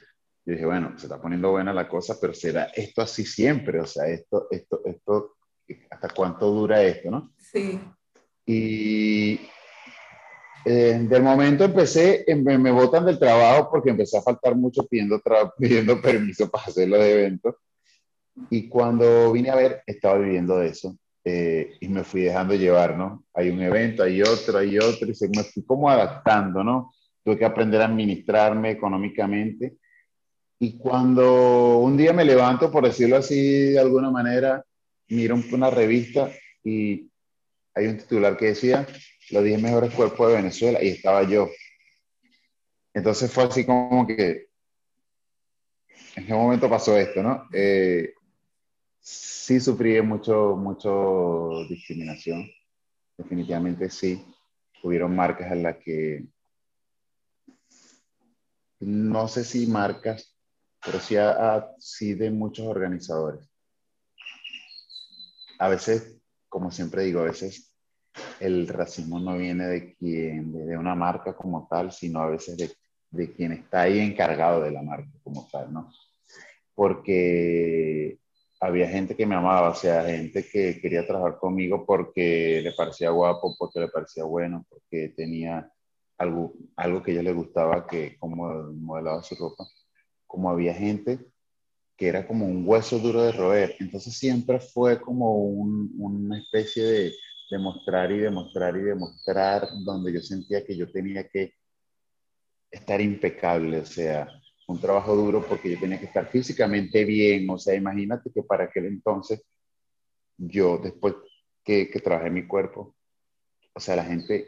[0.46, 3.86] yo dije, bueno, se está poniendo buena la cosa, pero será esto así siempre, o
[3.86, 5.36] sea, esto, esto, esto,
[5.90, 7.34] ¿hasta cuánto dura esto, no?
[7.38, 7.80] Sí.
[8.46, 9.42] Y
[10.64, 14.88] eh, del momento empecé, em, me, me, botan del trabajo porque empecé a faltar mucho
[14.88, 15.22] pidiendo,
[15.58, 17.56] pidiendo permiso para hacer los eventos.
[18.50, 20.98] Y cuando vine a ver, estaba viviendo de eso.
[21.30, 23.26] Eh, y me fui dejando llevar, ¿no?
[23.34, 26.94] Hay un evento, hay otro, hay otro, y se, me fui como adaptando, ¿no?
[27.22, 29.76] Tuve que aprender a administrarme económicamente.
[30.58, 34.64] Y cuando un día me levanto, por decirlo así de alguna manera,
[35.10, 36.32] miro una revista
[36.64, 37.12] y
[37.76, 38.88] hay un titular que decía
[39.32, 41.50] los 10 mejores cuerpos de Venezuela y estaba yo.
[42.94, 44.48] Entonces fue así como que,
[46.16, 47.50] en qué momento pasó esto, ¿no?
[47.52, 48.14] Eh,
[49.08, 52.50] sí sufrí mucho, mucho discriminación,
[53.18, 54.22] definitivamente sí.
[54.84, 56.26] Hubieron marcas en las que,
[58.82, 60.38] no sé si marcas,
[60.84, 61.16] pero sí,
[61.80, 63.50] sí de muchos organizadores.
[65.60, 66.18] A veces,
[66.50, 67.74] como siempre digo, a veces
[68.42, 72.72] el racismo no viene de quien, de una marca como tal, sino a veces de,
[73.12, 75.92] de quien está ahí encargado de la marca como tal, ¿no?
[76.76, 78.20] Porque
[78.60, 83.12] había gente que me amaba, o sea, gente que quería trabajar conmigo porque le parecía
[83.12, 85.72] guapo, porque le parecía bueno, porque tenía
[86.18, 88.36] algo, algo que a ellos les gustaba, que como
[88.74, 89.66] modelaba su ropa.
[90.26, 91.20] Como había gente
[91.98, 93.76] que era como un hueso duro de roer.
[93.80, 97.14] Entonces siempre fue como una especie de
[97.50, 101.56] demostrar y demostrar y demostrar donde yo sentía que yo tenía que
[102.70, 104.30] estar impecable, o sea,
[104.68, 108.66] un trabajo duro porque yo tenía que estar físicamente bien, o sea, imagínate que para
[108.66, 109.42] aquel entonces
[110.38, 111.16] yo después
[111.64, 112.96] que, que trabajé mi cuerpo,
[113.74, 114.48] o sea, la gente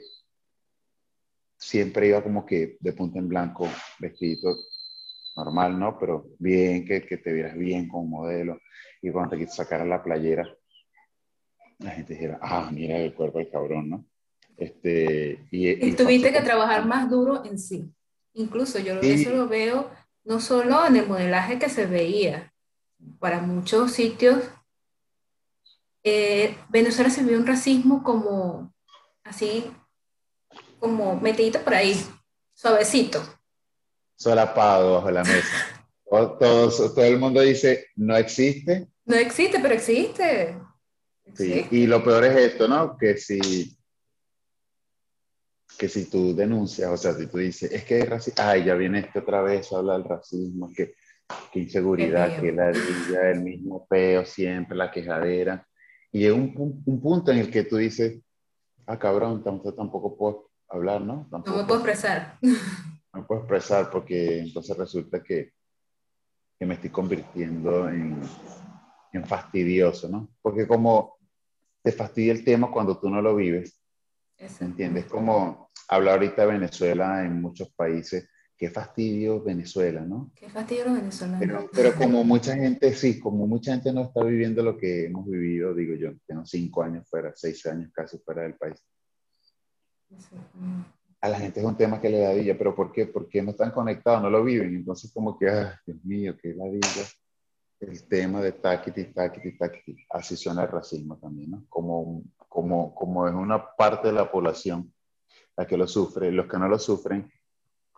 [1.58, 3.68] siempre iba como que de punta en blanco,
[4.00, 4.56] vestido
[5.36, 5.98] normal, ¿no?
[6.00, 8.60] Pero bien, que, que te vieras bien como modelo.
[9.02, 10.50] Y cuando te sacar a la playera,
[11.80, 14.06] la gente dijera, ah, mira el cuerpo del cabrón, ¿no?
[14.58, 17.90] Este, y, tuviste que trabajar más duro en sí.
[18.34, 19.90] Incluso yo eso lo veo
[20.24, 22.54] no solo en el modelaje que se veía,
[23.20, 24.44] para muchos sitios,
[26.04, 28.74] eh, Venezuela se vio un racismo como
[29.24, 29.72] así,
[30.80, 31.96] como metidito por ahí,
[32.54, 33.22] suavecito.
[34.16, 35.86] Solapado bajo la mesa.
[36.10, 38.88] todo, todo, el mundo dice, no existe.
[39.06, 40.58] No existe, pero existe.
[41.36, 42.98] Sí, y lo peor es esto, ¿no?
[42.98, 43.79] Que si
[45.80, 48.76] que si tú denuncias, o sea, si tú dices, es que es racismo, ay, ya
[48.76, 50.96] viene este otra vez a hablar del racismo, que,
[51.54, 55.66] que inseguridad, que la vida, el mismo peo siempre, la quejadera.
[56.12, 58.22] Y llega un, un, punto en el que tú dices,
[58.88, 61.30] ah, cabrón, tampoco puedo hablar, ¿no?
[61.32, 62.38] no me puedo expresar.
[63.12, 65.54] No puedo expresar porque entonces resulta que,
[66.60, 68.22] que me estoy convirtiendo en,
[69.12, 70.30] en fastidioso, ¿no?
[70.44, 71.18] Porque como
[71.82, 73.79] te fastidia el tema cuando tú no lo vives,
[74.60, 75.06] ¿entiendes?
[75.06, 78.30] Como habla ahorita Venezuela en muchos países.
[78.58, 80.32] Qué fastidio Venezuela, ¿no?
[80.36, 81.40] Qué fastidio los venezolanos.
[81.40, 85.26] Pero, pero, como mucha gente, sí, como mucha gente no está viviendo lo que hemos
[85.26, 88.86] vivido, digo yo, tengo cinco años fuera, seis años casi fuera del país.
[91.22, 93.06] A la gente es un tema que le da villa, pero ¿por qué?
[93.06, 94.76] Porque no están conectados, no lo viven.
[94.76, 97.08] Entonces, como que, ah, Dios mío, qué ladilla.
[97.80, 100.06] El tema de taquiti, taquiti, taquiti.
[100.10, 101.66] Así suena el racismo también, ¿no?
[101.70, 104.92] Como, como, como es una parte de la población
[105.56, 107.32] la que lo sufre, los que no lo sufren,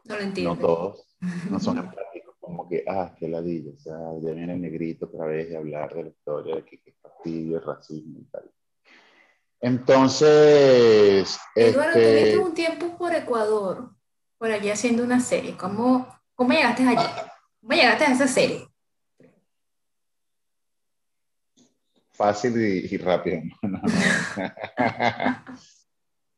[0.04, 0.56] no, lo entienden.
[0.56, 1.16] no todos,
[1.50, 5.26] no son empáticos, como que, ah, qué ladillo, o sea, ya viene el negrito otra
[5.26, 8.52] vez de hablar de la historia, de que, que fastidio, el racismo y tal.
[9.60, 11.40] Entonces...
[11.56, 12.38] Eduardo, este...
[12.40, 13.92] un tiempo por Ecuador,
[14.40, 17.10] por allí haciendo una serie, ¿cómo, cómo llegaste allí?
[17.62, 18.71] ¿Cómo llegaste a esa serie?
[22.22, 23.42] Fácil y, y rápido.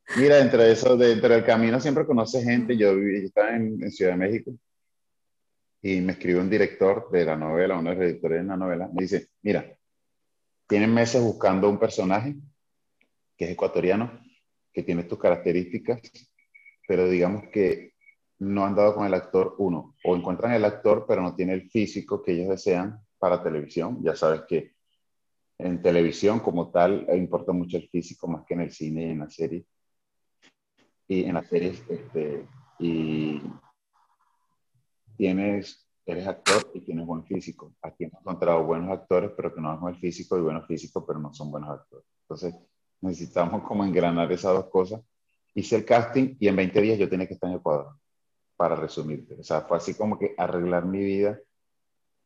[0.15, 2.77] Mira, dentro de eso, dentro del camino siempre conoces gente.
[2.77, 4.51] Yo, estaba en, Ciudad de México
[5.81, 8.89] y me escribe un director de la novela, uno de los directores de la novela,
[8.93, 9.77] me dice, mira,
[10.67, 12.37] tienen meses buscando un personaje
[13.35, 14.21] que es ecuatoriano,
[14.71, 15.99] que tiene tus características,
[16.87, 17.95] pero digamos que
[18.39, 21.69] no han dado con el actor uno, o encuentran el actor pero no tiene el
[21.69, 24.01] físico que ellos desean para televisión.
[24.01, 24.71] Ya sabes que
[25.63, 29.19] en televisión como tal importa mucho el físico más que en el cine y en
[29.19, 29.65] la serie
[31.07, 32.47] y en las series, este,
[32.79, 33.41] y
[35.17, 37.73] tienes, eres actor y tienes buen físico.
[37.81, 41.19] Aquí hemos encontrado buenos actores, pero que no son el físico, y buenos físicos, pero
[41.19, 42.05] no son buenos actores.
[42.21, 42.55] Entonces,
[43.01, 45.01] necesitamos como engranar esas dos cosas.
[45.53, 47.95] Hice el casting y en 20 días yo tenía que estar en Ecuador,
[48.55, 49.35] para resumirte.
[49.35, 51.39] O sea, fue así como que arreglar mi vida.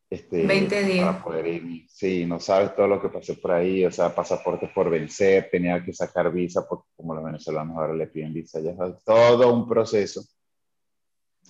[0.09, 1.05] Este, 20 días.
[1.05, 1.85] Para poder ir.
[1.89, 5.83] Sí, no sabes todo lo que pasé por ahí, o sea, pasaportes por vencer, tenía
[5.83, 9.67] que sacar visa, porque como los venezolanos ahora le piden visa, ya sabes, todo un
[9.67, 10.23] proceso,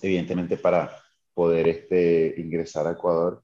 [0.02, 0.92] evidentemente para
[1.34, 3.44] poder este, ingresar a Ecuador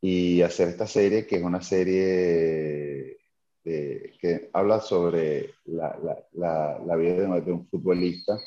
[0.00, 3.16] y hacer esta serie, que es una serie
[3.66, 5.98] que habla sobre la,
[6.32, 8.38] la, la, vida de, un futbolista.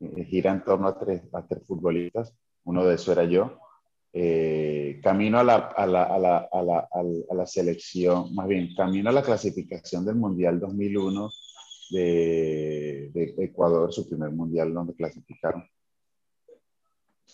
[0.00, 2.34] Eh, gira en torno a tres, a tres futbolistas.
[2.64, 3.58] Uno de esos era yo.
[4.12, 9.12] Eh, camino a la, a, la, a, la, a la, selección, más bien, camino a
[9.12, 11.30] la clasificación del Mundial 2001
[11.90, 15.64] de, de Ecuador, su primer Mundial donde clasificaron.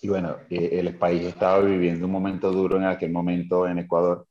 [0.02, 4.26] Y bueno, eh, el país estaba viviendo un momento duro en aquel momento en Ecuador,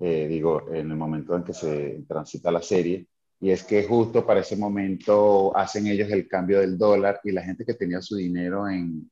[0.00, 3.06] eh, digo, en el momento en que se transita la serie,
[3.40, 7.42] y es que justo para ese momento hacen ellos el cambio del dólar y la
[7.42, 9.10] gente que tenía su dinero en,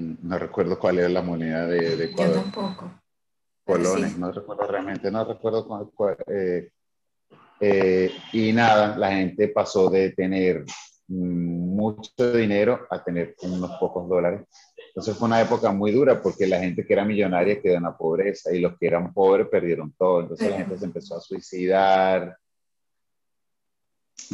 [0.00, 2.36] no recuerdo cuál era la moneda de, Ecuador.
[2.36, 2.90] Yo tampoco.
[3.64, 6.16] Colones, no recuerdo realmente, no recuerdo cuál.
[7.60, 10.64] Eh, y nada, la gente pasó de tener
[11.06, 14.42] mucho dinero a tener unos pocos dólares.
[14.88, 17.96] Entonces fue una época muy dura porque la gente que era millonaria quedó en la
[17.96, 20.22] pobreza y los que eran pobres perdieron todo.
[20.22, 22.36] Entonces la gente se empezó a suicidar,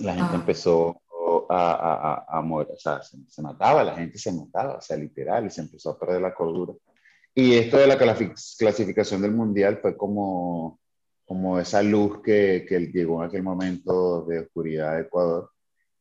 [0.03, 0.37] la gente ah.
[0.37, 1.03] empezó
[1.49, 5.47] a, a, a, morir, o sea, se, mataba, la gente se mataba, o sea, literal,
[5.47, 6.75] y se empezó a perder la cordura.
[7.35, 10.81] Y esto de la clasificación del mundial fue como,
[11.25, 15.51] como esa luz que, que llegó en aquel momento de oscuridad de Ecuador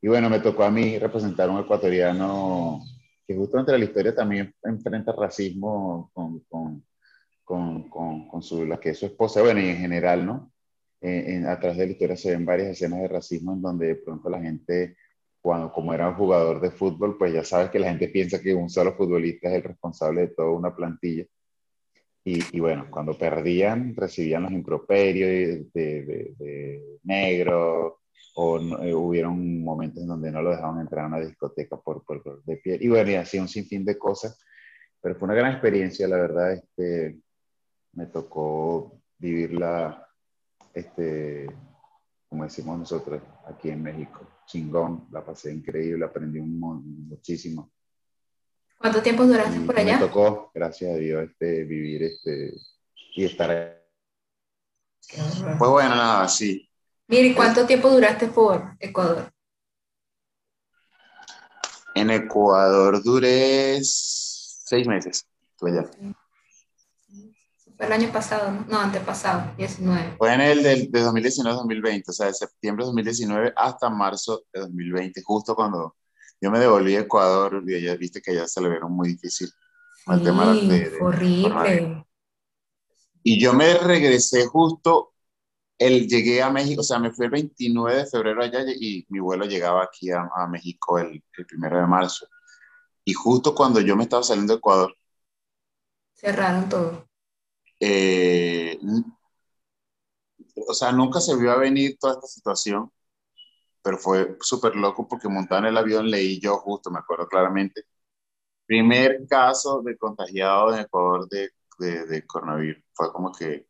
[0.02, 2.82] y bueno, me tocó a mí representar a un ecuatoriano
[3.26, 6.84] que justo entre la historia también enfrenta racismo con, con,
[7.44, 10.52] con, con, su, la que es su esposa, bueno, y en general, ¿no?
[11.02, 13.88] Eh, en, a través de la historia se ven varias escenas de racismo en donde
[13.88, 14.96] de pronto la gente,
[15.41, 18.54] cuando, como era un jugador de fútbol, pues ya sabes que la gente piensa que
[18.54, 21.26] un solo futbolista es el responsable de toda una plantilla.
[22.23, 28.02] Y, y bueno, cuando perdían, recibían los improperios de, de, de negro,
[28.39, 32.43] o eh, hubieron momentos en donde no lo dejaban entrar a una discoteca por, por,
[32.43, 32.84] de piel.
[32.84, 34.39] Y bueno, y así un sinfín de cosas.
[35.02, 36.54] Pero fue una gran experiencia, la verdad.
[36.54, 37.19] Este,
[37.93, 40.08] me tocó vivirla,
[40.71, 41.47] este,
[42.30, 44.19] como decimos nosotros, aquí en México.
[44.48, 46.58] Chingón, la pasé increíble, aprendí un,
[47.10, 47.72] muchísimo.
[48.78, 50.00] ¿Cuánto tiempo duraste por allá?
[50.00, 52.54] Me tocó, gracias a Dios, este, vivir este,
[53.16, 53.74] y estar ahí.
[55.58, 56.70] Pues bueno, nada, sí.
[57.08, 59.32] Mire, ¿cuánto tiempo duraste por Ecuador?
[61.94, 65.28] En Ecuador duré seis meses.
[67.78, 68.66] Fue el año pasado, ¿no?
[68.68, 70.16] No, antepasado, 19.
[70.18, 75.22] Fue en el de, 2019-2020, o sea, de septiembre de 2019 hasta marzo de 2020,
[75.22, 75.96] justo cuando
[76.42, 79.48] yo me devolví a Ecuador, y ya viste que ya se le vieron muy difícil.
[79.48, 80.30] Sí,
[81.00, 82.06] horrible.
[83.22, 85.13] Y yo me regresé justo
[85.78, 89.20] el, llegué a México, o sea, me fui el 29 de febrero allá y mi
[89.20, 92.28] vuelo llegaba aquí a, México el, el, primero de marzo.
[93.04, 94.96] Y justo cuando yo me estaba saliendo de Ecuador.
[96.16, 97.07] Cerraron todo.
[97.80, 98.80] Eh,
[100.68, 102.92] o sea, nunca se vio a venir toda esta situación,
[103.82, 107.86] pero fue súper loco porque montando en el avión leí yo justo, me acuerdo claramente,
[108.66, 112.84] primer caso de contagiado en Ecuador de, de, de coronavirus.
[112.94, 113.68] Fue como que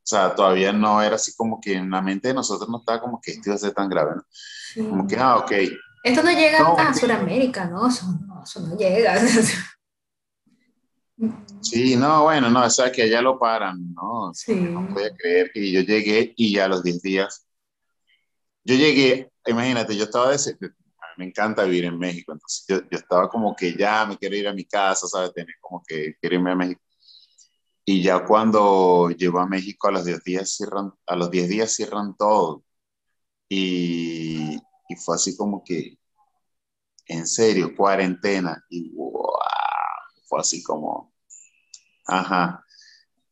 [0.00, 3.00] o sea, todavía no era así como que en la mente de nosotros no estaba
[3.00, 4.88] como que esto iba a ser tan grave, ¿no?
[4.88, 5.52] Como que, ah, ok.
[6.02, 7.86] Esto no llega a Sudamérica, ¿no?
[7.86, 9.14] Eso, no, eso no llega.
[11.60, 14.32] Sí, no, bueno, no, o sea, que allá lo paran, ¿no?
[14.32, 14.54] Sí.
[14.54, 17.46] No podía creer que yo llegué y ya a los 10 días,
[18.64, 20.38] yo llegué, imagínate, yo estaba, de,
[21.16, 24.48] me encanta vivir en México, entonces yo, yo, estaba como que ya me quiero ir
[24.48, 25.32] a mi casa, ¿sabes?
[25.34, 26.80] Tener como que quiero irme a México.
[27.84, 31.74] Y ya cuando llegó a México a los 10 días cierran, a los 10 días
[31.74, 32.64] cierran todo.
[33.48, 34.56] Y,
[34.88, 35.98] y fue así como que,
[37.06, 38.64] en serio, cuarentena.
[38.70, 39.32] Y wow,
[40.26, 41.09] fue así como,
[42.10, 42.64] ajá,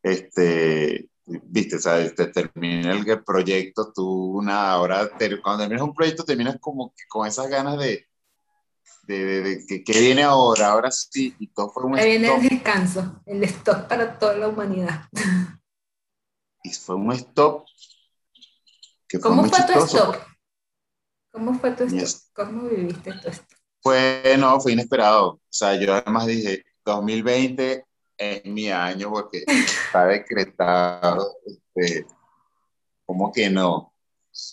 [0.03, 2.15] este, viste, ¿sabes?
[2.15, 5.11] Te termina el proyecto, tú una hora,
[5.43, 8.07] cuando terminas un proyecto terminas como que con esas ganas de,
[9.07, 13.43] de, que, viene ahora, ahora sí, y todo fue un Ahí viene el descanso, el
[13.45, 15.03] stop para toda la humanidad.
[16.63, 17.65] Y fue un stop.
[19.23, 20.17] ¿Cómo fue, tu stop?
[21.31, 22.23] ¿Cómo fue tu stop?
[22.35, 23.59] ¿Cómo viviste tu stop?
[23.81, 25.29] Fue, no, fue inesperado.
[25.29, 27.88] O sea, yo además dije, 2020
[28.19, 32.07] es mi año porque está decretado, este,
[33.07, 33.95] ¿cómo que no?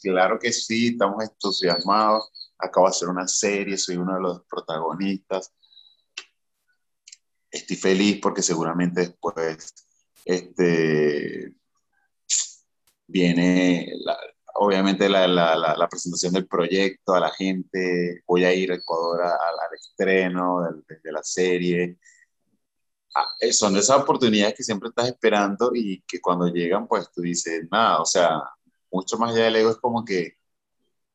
[0.01, 2.31] Claro que sí, estamos entusiasmados.
[2.57, 5.51] Acabo de hacer una serie, soy uno de los protagonistas.
[7.51, 9.73] Estoy feliz porque seguramente después
[10.25, 11.53] este,
[13.07, 13.91] viene,
[14.55, 18.23] obviamente, la, la, la, presentación del proyecto a la gente.
[18.27, 21.97] Voy a ir a Ecuador al estreno de, de la serie.
[23.17, 27.21] Ah, eh, son esas oportunidades que siempre estás esperando y que cuando llegan, pues tú
[27.21, 28.41] dices, nada, o sea,
[28.91, 30.37] mucho más allá del ego es como que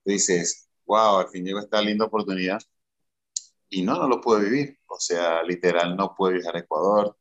[0.05, 2.61] tú dices, wow, al fin llegó esta linda oportunidad
[3.69, 4.79] y no, no lo puedo vivir.
[4.87, 7.17] O sea, literal, no puedo viajar a Ecuador.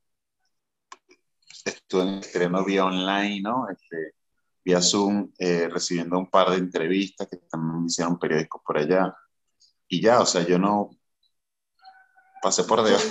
[1.65, 3.67] Estuve en el estreno vía online, ¿no?
[3.69, 4.15] Este,
[4.63, 9.15] vía Zoom, eh, recibiendo un par de entrevistas que también me hicieron periódicos por allá.
[9.87, 10.89] Y ya, o sea, yo no
[12.41, 13.05] pasé por debajo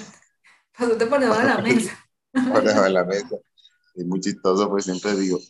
[0.79, 2.09] Pasaste por debajo de la mesa.
[2.33, 3.37] por debajo de la mesa.
[3.97, 5.41] Es muy chistoso, pues siempre digo,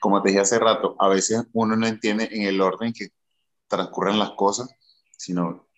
[0.00, 3.08] como te dije hace rato, a veces uno no entiende en el orden que
[3.68, 4.70] transcurren las cosas,
[5.16, 5.68] sino,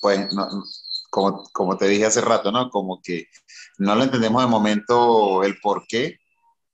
[0.00, 0.28] pues,
[1.08, 2.68] como, como te dije hace rato, ¿no?
[2.68, 3.28] Como que
[3.78, 6.18] no lo entendemos de momento el por qué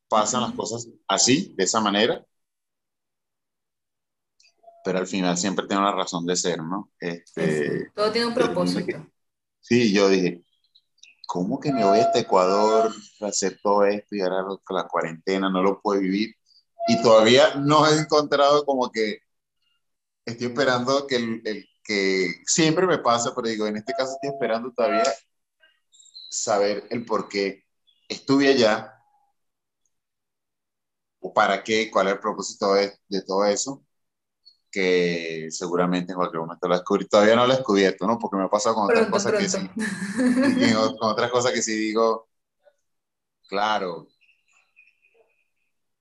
[0.08, 2.24] pasan las cosas así, de esa manera,
[4.82, 6.90] pero al final siempre tiene una razón de ser, ¿no?
[6.98, 9.06] Este, Todo tiene un propósito.
[9.60, 10.42] Sí, yo dije,
[11.26, 15.50] ¿cómo que me voy a este Ecuador a hacer todo esto y ahora la cuarentena
[15.50, 16.34] no lo puedo vivir?
[16.88, 19.20] Y todavía no he encontrado como que
[20.24, 24.72] estoy esperando que el, que siempre me pasa, pero digo, en este caso estoy esperando
[24.72, 25.04] todavía
[26.30, 27.64] saber el por qué
[28.08, 28.94] estuve allá
[31.20, 33.84] o para qué, cuál es el propósito de, de todo eso
[34.70, 37.06] que seguramente en cualquier momento lo descubrí.
[37.06, 38.18] Todavía no lo he descubierto, ¿no?
[38.18, 39.70] Porque me ha pasado con otras cosas que sí.
[40.98, 42.28] con otras cosas que sí digo,
[43.48, 44.06] claro,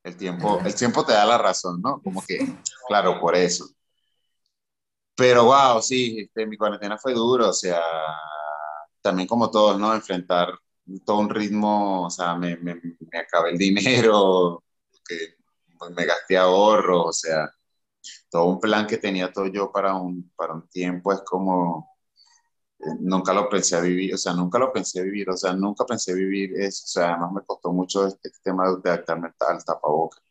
[0.03, 2.01] el tiempo, el tiempo te da la razón, ¿no?
[2.01, 2.39] Como que,
[2.87, 3.67] claro, por eso.
[5.15, 7.81] Pero wow, sí, este, mi cuarentena fue duro, o sea,
[9.01, 9.93] también como todos, ¿no?
[9.93, 10.57] Enfrentar
[11.05, 14.63] todo un ritmo, o sea, me, me, me acabé el dinero,
[15.05, 15.35] que
[15.95, 17.49] me gasté ahorro, o sea,
[18.29, 21.97] todo un plan que tenía todo yo para un, para un tiempo es como,
[22.79, 25.53] eh, nunca lo pensé a vivir, o sea, nunca lo pensé a vivir, o sea,
[25.53, 29.63] nunca pensé vivir eso, o sea, además me costó mucho este, tema de adaptarme al
[29.65, 30.21] tapabocas.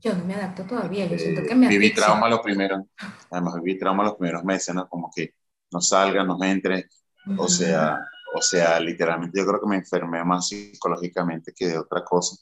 [0.00, 2.82] Yo no me adapto todavía, yo siento que me eh, Viví trauma los primeros,
[3.30, 4.88] además viví trauma los primeros meses, ¿no?
[4.88, 5.34] Como que
[5.72, 6.88] no salga, no entre,
[7.36, 7.98] o sea,
[8.34, 12.36] o sea, literalmente yo creo que me enfermé más psicológicamente que de otra cosa.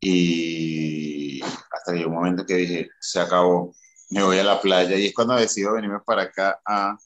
[0.00, 3.74] Y hasta que llegó un momento que dije, se acabó,
[4.10, 4.96] me voy a la playa.
[4.96, 6.96] Y es cuando decido venirme para acá a,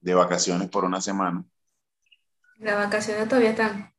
[0.00, 1.44] de vacaciones por una semana.
[2.58, 3.94] Las vacaciones todavía están.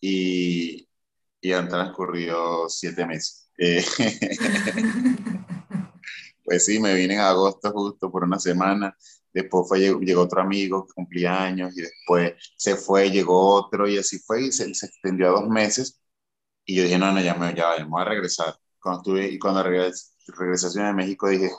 [0.00, 0.88] Y,
[1.40, 3.50] y han transcurrido siete meses.
[3.58, 3.84] Eh,
[6.44, 8.96] pues sí, me vine en agosto justo por una semana.
[9.32, 13.98] Después fue, llegó, otro amigo que cumplía años y después se fue, llegó otro y
[13.98, 16.00] así fue y se, se extendió a dos meses
[16.70, 18.54] y yo dije, no, no, ya me, ya, voy a regresar.
[18.80, 21.50] Cuando estuve, y cuando regresé, regresé a México dije,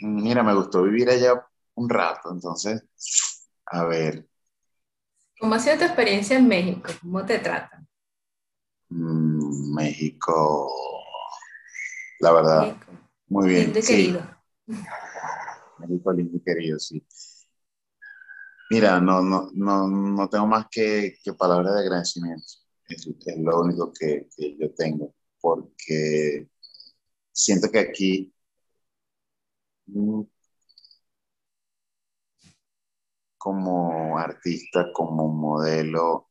[0.00, 1.46] mira, me gustó vivir allá
[1.76, 2.82] un rato, entonces,
[3.66, 4.28] a ver.
[5.38, 6.90] ¿Cómo ha sido tu experiencia en México?
[7.00, 7.86] ¿Cómo te tratan?
[8.88, 10.68] Mm, México,
[12.18, 12.76] la verdad,
[13.28, 13.64] muy bien.
[13.66, 14.36] Lindo y querido.
[15.78, 17.06] México lindo y querido, sí.
[18.70, 23.06] Mira, no, no, no, no tengo más que, que palabras de agradecimiento es,
[23.38, 24.28] lo único que,
[24.58, 26.48] yo tengo, porque
[27.32, 28.32] siento que aquí
[29.86, 30.22] mm,
[33.36, 36.28] como artista, como modelo,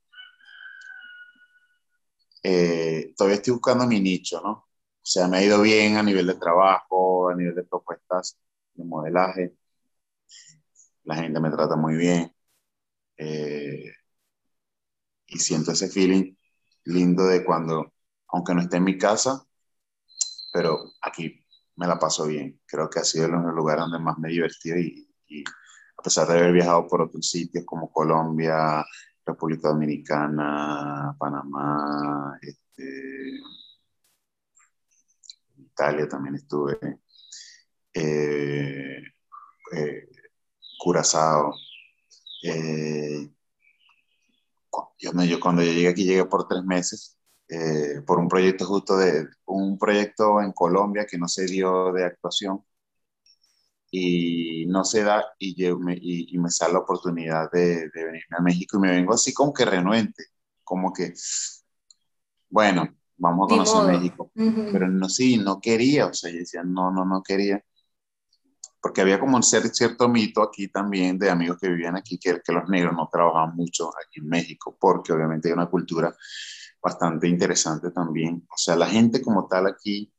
[2.43, 4.51] eh, todavía estoy buscando mi nicho, ¿no?
[4.51, 8.38] O sea, me ha ido bien a nivel de trabajo, a nivel de propuestas
[8.74, 9.55] de modelaje.
[11.05, 12.32] La gente me trata muy bien.
[13.18, 13.91] Eh,
[15.28, 16.36] y siento ese feeling
[16.88, 17.93] lindo de cuando,
[18.29, 19.45] aunque no esté en mi casa,
[20.53, 22.61] pero aquí me la paso bien.
[22.65, 25.07] Creo que ha sido el lugar donde más me he divertido y,
[25.97, 28.85] a pesar de haber viajado por otros sitios como Colombia,
[29.25, 33.41] República Dominicana, Panamá, este,
[35.57, 36.77] Italia también estuve,
[37.93, 39.01] eh,
[39.73, 40.09] eh,
[40.79, 41.53] Curazao,
[42.43, 43.29] eh,
[44.99, 47.17] yo, yo cuando yo llegué aquí llegué por tres meses,
[47.49, 52.05] eh, por un proyecto justo de, un proyecto en Colombia que no se dio de
[52.05, 52.63] actuación
[53.89, 58.38] y no se da y, yo me, y, me sale la oportunidad de, de, venirme
[58.38, 60.25] a México y me vengo así como que renuente,
[60.63, 61.13] como que,
[62.49, 64.32] bueno, vamos a conocer México.
[64.36, 67.63] Pero no, sí, no quería, o sea, yo decía, no, no, no quería.
[68.82, 72.53] Porque había como un cierto mito aquí también de amigos que vivían aquí, que, que
[72.53, 76.15] los negros no trabajaban mucho aquí en México, porque obviamente hay una cultura
[76.82, 78.47] bastante interesante también.
[78.49, 80.13] O sea, la gente como tal aquí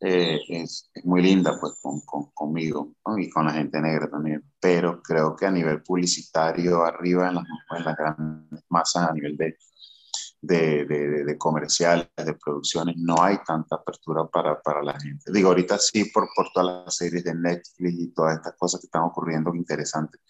[0.00, 4.42] eh, es, es, muy linda pues con, con, conmigo y con la gente negra también,
[4.58, 7.44] pero creo que a nivel publicitario arriba en las,
[7.76, 9.58] en las grandes masas, a nivel de,
[10.42, 15.30] de, de, de, comerciales, de producciones, no hay tanta apertura para, para la gente.
[15.32, 18.86] Digo, ahorita sí por, por todas las series de Netflix y todas estas cosas que
[18.86, 20.20] están ocurriendo, interesantes,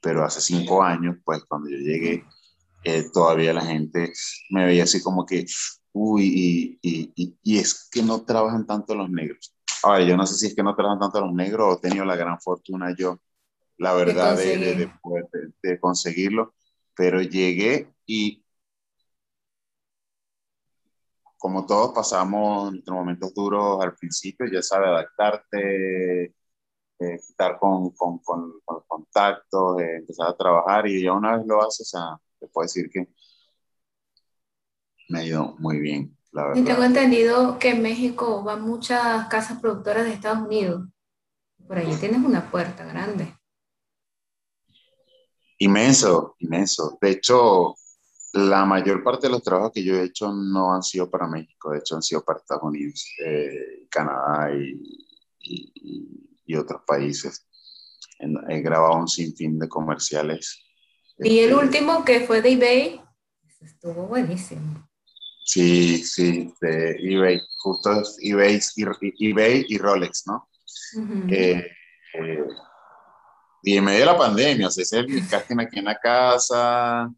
[0.00, 2.24] pero hace cinco años, pues cuando yo llegué,
[2.84, 4.12] eh, todavía la gente
[4.50, 5.46] me veía así como que,
[5.92, 9.54] uy, y, y, y, es que no trabajan tanto los negros.
[9.82, 12.04] Ahora, yo no sé si es que no trabajan tanto los negros o he tenido
[12.04, 13.20] la gran fortuna yo,
[13.78, 14.90] la verdad, de, de,
[15.62, 16.54] de, conseguirlo,
[16.94, 18.43] pero llegué y
[21.44, 26.32] como todos pasamos nuestros momentos duros al principio, ya sabes, adaptarte, eh,
[26.98, 31.62] estar con, con, con, con contactos, eh, empezar a trabajar y ya una vez lo
[31.62, 33.08] haces, o te puedo decir que
[35.10, 36.62] me ha ido muy bien, la verdad.
[36.62, 40.88] Y tengo entendido que en México van muchas casas productoras de Estados Unidos.
[41.68, 43.36] Por allí tienes una puerta grande.
[45.58, 46.96] Inmenso, inmenso.
[47.02, 47.74] De hecho,
[48.34, 51.70] la mayor parte de los trabajos que yo he hecho no han sido para México,
[51.70, 54.80] de hecho han sido para Estados Unidos, eh, Canadá y,
[56.44, 57.46] y, otros países.
[58.48, 60.62] He grabado un sinfín de comerciales.
[61.18, 63.00] Y el este, último que fue de eBay,
[63.60, 64.88] estuvo buenísimo.
[65.44, 70.48] Sí, sí, de eBay, justo eBay y, eBay y Rolex, ¿no?
[71.28, 71.66] Eh,
[72.14, 72.44] eh,
[73.62, 77.12] y en medio de la pandemia, o sea, es el casting aquí en la casa,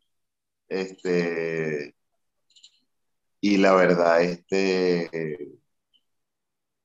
[0.69, 1.95] este,
[3.41, 5.11] y la verdad, este,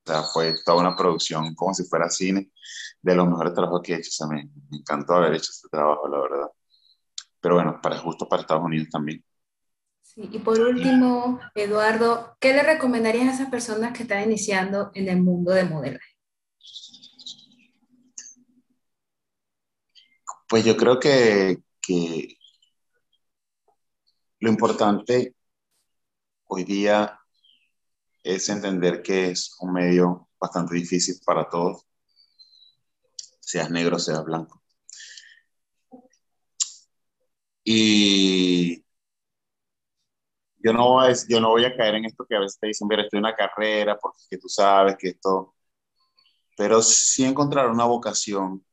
[0.06, 2.52] o sea, fue toda una producción como si fuera cine,
[3.02, 5.70] de los mejores trabajos que he hecho, o sea, me, me encantó haber hecho este
[5.70, 6.48] trabajo, la verdad.
[7.42, 9.24] Pero bueno, para justo para Estados Unidos también
[10.16, 15.22] y por último, Eduardo, ¿qué le recomendarías a esas personas que están iniciando en el
[15.22, 16.18] mundo de modelaje?
[20.50, 22.38] Pues yo creo que, que
[24.42, 25.36] lo importante
[26.46, 27.20] hoy día
[28.24, 31.86] es entender que es un medio bastante difícil para todos,
[33.40, 34.64] seas negro, seas blanco.
[37.64, 38.84] Y
[40.58, 42.68] yo no, voy a, yo no voy a caer en esto que a veces te
[42.68, 45.56] dicen, mira, estoy en una carrera porque tú sabes que esto,
[46.58, 48.66] pero sí encontrar una vocación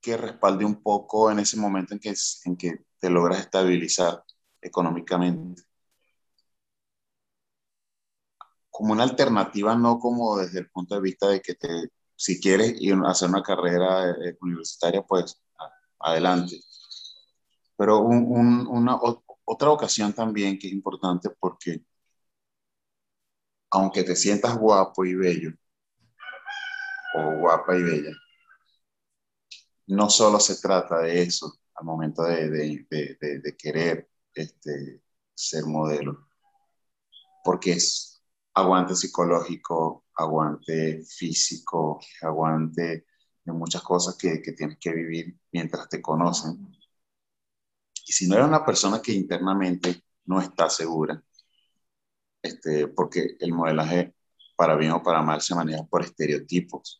[0.00, 4.24] que respalde un poco en ese momento en que, en que te logras estabilizar
[4.60, 5.62] económicamente.
[8.70, 11.68] Como una alternativa, no como desde el punto de vista de que te,
[12.16, 15.40] si quieres ir a hacer una carrera eh, universitaria, pues
[15.98, 16.60] adelante.
[17.76, 18.98] Pero un, un, una,
[19.44, 21.82] otra ocasión también que es importante porque
[23.70, 25.52] aunque te sientas guapo y bello
[27.14, 28.12] o guapa y bella,
[29.90, 32.86] no solo se trata de eso al momento de,
[33.58, 35.02] querer este,
[35.34, 36.28] ser modelo,
[37.44, 38.22] porque es
[38.54, 43.06] aguante psicológico, aguante físico, aguante
[43.44, 46.80] de muchas cosas que, que tienes que vivir mientras te conocen
[48.10, 51.22] y si no eres una persona que internamente no está segura,
[52.42, 54.16] este, porque el modelaje,
[54.56, 56.99] para bien o para mal, se maneja por estereotipos.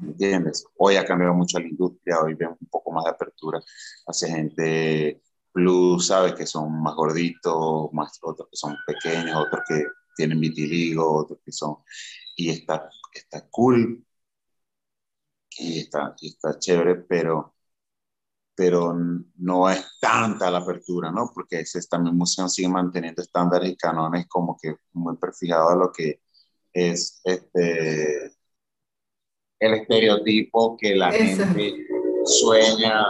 [0.00, 0.64] ¿Entiendes?
[0.76, 3.60] Hoy ha cambiado mucho la industria, hoy vemos un poco más de apertura
[4.06, 5.22] hacia gente
[5.52, 6.34] plus, ¿sabes?
[6.34, 9.84] Que son más gorditos, más, otros que son pequeños, otros que
[10.16, 11.76] tienen vitiligo, otros que son...
[12.36, 14.04] Y está, está cool
[15.58, 17.54] y está, y está chévere, pero
[18.54, 18.94] pero
[19.36, 21.30] no es tanta la apertura, ¿no?
[21.34, 25.92] Porque ese también museo sigue manteniendo estándares y canones como que muy perfijados a lo
[25.92, 26.20] que
[26.72, 28.31] es este,
[29.62, 31.86] el estereotipo que la gente
[32.24, 33.06] sueña.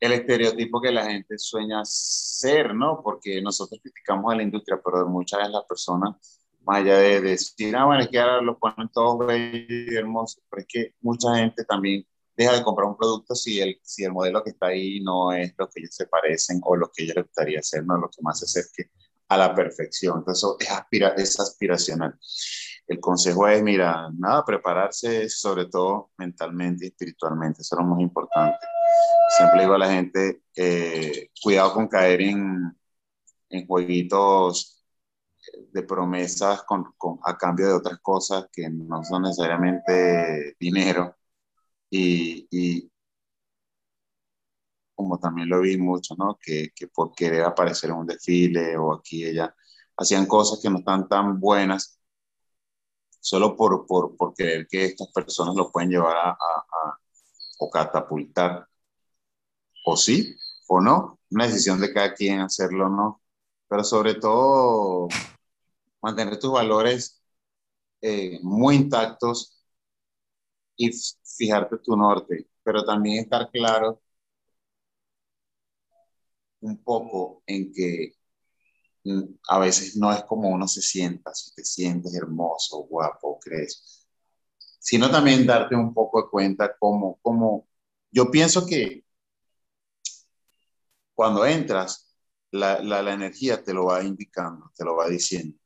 [0.00, 3.00] El estereotipo que la gente sueña ser, ¿no?
[3.04, 7.76] Porque nosotros criticamos a la industria, pero muchas veces las personas más allá de, decir,
[7.76, 11.36] ah, bueno, es que ahora lo ponen todos bellos y hermosos, pero es que mucha
[11.36, 12.04] gente también
[12.36, 15.54] deja de comprar un producto si el, si el modelo que está ahí no es
[15.56, 18.22] lo que ellos se parecen o lo que ellos les gustaría hacer, no lo que
[18.22, 18.90] más se acerque
[19.30, 20.18] a la perfección.
[20.18, 22.18] Entonces, es, aspira, es aspiracional.
[22.86, 28.00] El consejo es, mira, nada, prepararse sobre todo mentalmente y espiritualmente, eso es lo más
[28.00, 28.58] importante.
[29.38, 32.76] siempre digo a la gente, eh, cuidado con caer en,
[33.50, 34.84] en jueguitos
[35.72, 36.84] de promesas con,
[37.24, 41.16] a cambio de otras cosas que no son necesariamente dinero.
[41.90, 42.89] Y
[45.00, 46.38] como también lo vi mucho, ¿no?
[46.40, 49.54] Que, que, por querer aparecer en un desfile o aquí ella
[49.96, 51.98] hacían cosas que no están tan buenas
[53.20, 56.98] solo por, por, por creer que estas personas lo pueden llevar a, a, a
[57.60, 58.66] o catapultar.
[59.84, 60.36] O sí,
[60.68, 61.18] o no.
[61.30, 63.22] Una decisión de cada quien hacerlo o no.
[63.68, 65.08] Pero sobre todo,
[66.02, 67.22] mantener tus valores
[68.02, 69.56] eh, muy intactos
[70.76, 70.90] y
[71.36, 74.00] fijarte tu norte, pero también estar claro
[76.60, 78.14] un poco en que
[79.04, 84.06] mm, a veces no es como uno se sienta, si te sientes hermoso, guapo, crees,
[84.78, 87.68] sino también darte un poco de cuenta como, como
[88.10, 89.04] yo pienso que
[91.14, 92.06] cuando entras,
[92.52, 95.60] la, la, energía te lo va indicando, te lo va diciendo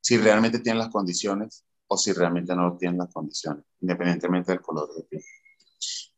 [0.00, 4.94] si realmente tienen las condiciones o si realmente no tienen las condiciones, independientemente del color
[4.94, 5.24] de piel.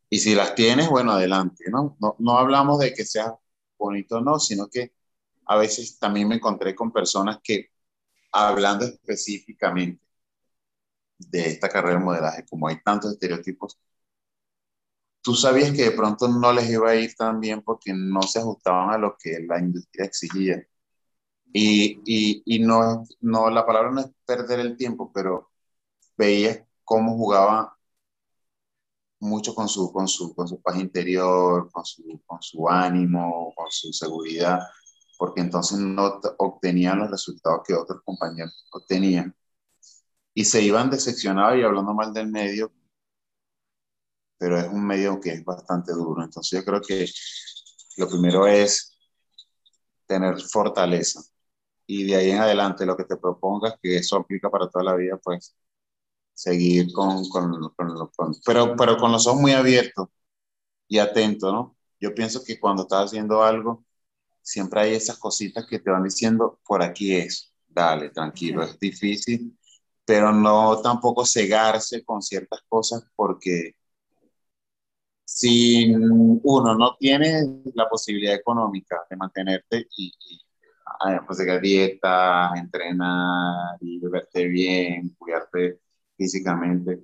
[0.09, 1.97] Y si las tienes, bueno, adelante, ¿no?
[2.01, 3.35] No, no hablamos de que sea
[3.83, 4.93] bonito no, sino que
[5.47, 7.71] a veces también me encontré con personas que,
[8.33, 10.03] hablando específicamente
[11.19, 13.79] de esta carrera de modelaje, como hay tantos estereotipos,
[15.23, 18.41] tú sabías que de pronto no les iba a ir tan bien porque no se
[18.41, 20.67] ajustaban a lo que la industria exigía.
[21.53, 22.01] Y,
[22.47, 25.51] y, no, no, la palabra no es perder el tiempo, pero
[26.17, 27.77] veía cómo jugaba
[29.23, 33.71] mucho con su, con su, con su paz interior, con su, con su ánimo, con
[33.71, 34.61] su seguridad,
[35.17, 39.35] porque entonces no obtenían los resultados que otros compañeros obtenían.
[40.35, 42.73] Y se iban decepcionados y hablando mal del medio,
[44.39, 46.25] pero es un medio que es bastante duro.
[46.25, 47.07] Entonces yo creo que
[47.99, 48.99] lo primero es
[50.07, 51.21] tener fortaleza
[51.87, 54.97] y de ahí en adelante lo que te propongas, que eso aplica para toda la
[54.97, 55.55] vida, pues
[56.35, 60.09] seguir con, con, con, con pero, pero con los ojos muy abiertos
[60.89, 61.77] y atentos, ¿no?
[62.01, 63.85] Yo pienso que cuando estás haciendo algo,
[64.43, 69.59] siempre hay esas cositas que te van diciendo, por aquí es, dale, tranquilo, es difícil,
[70.05, 73.75] pero no tampoco cegarse con ciertas cosas porque
[75.25, 80.41] si uno no tiene la posibilidad económica de mantenerte y, y
[81.27, 85.81] pues de dieta, entrenar y verte bien, cuidarte
[86.23, 87.01] físicamente,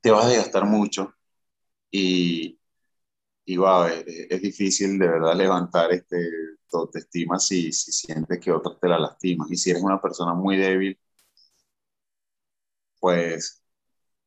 [0.00, 1.14] te vas a desgastar mucho
[1.90, 2.58] y,
[3.44, 6.16] y wow, es, es, difícil de verdad levantar este,
[6.68, 9.46] tu autoestima si, si sientes que otros te la lastiman.
[9.50, 10.98] Y si eres una persona muy débil,
[12.98, 13.62] pues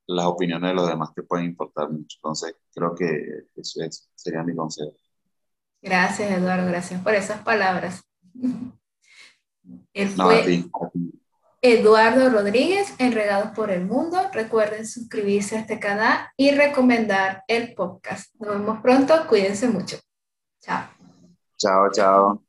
[0.08, 2.18] las opiniones de los demás te pueden importar mucho.
[2.20, 4.96] Entonces, creo que eso es, sería mi consejo.
[5.82, 8.02] Gracias, Eduardo, gracias por esas palabras.
[9.94, 10.64] Él fue
[11.66, 14.20] Eduardo Rodríguez, Enredados por el Mundo.
[14.32, 18.36] Recuerden suscribirse a este canal y recomendar el podcast.
[18.36, 19.98] Nos vemos pronto, cuídense mucho.
[20.62, 20.88] Chao.
[21.58, 22.45] Chao, chao.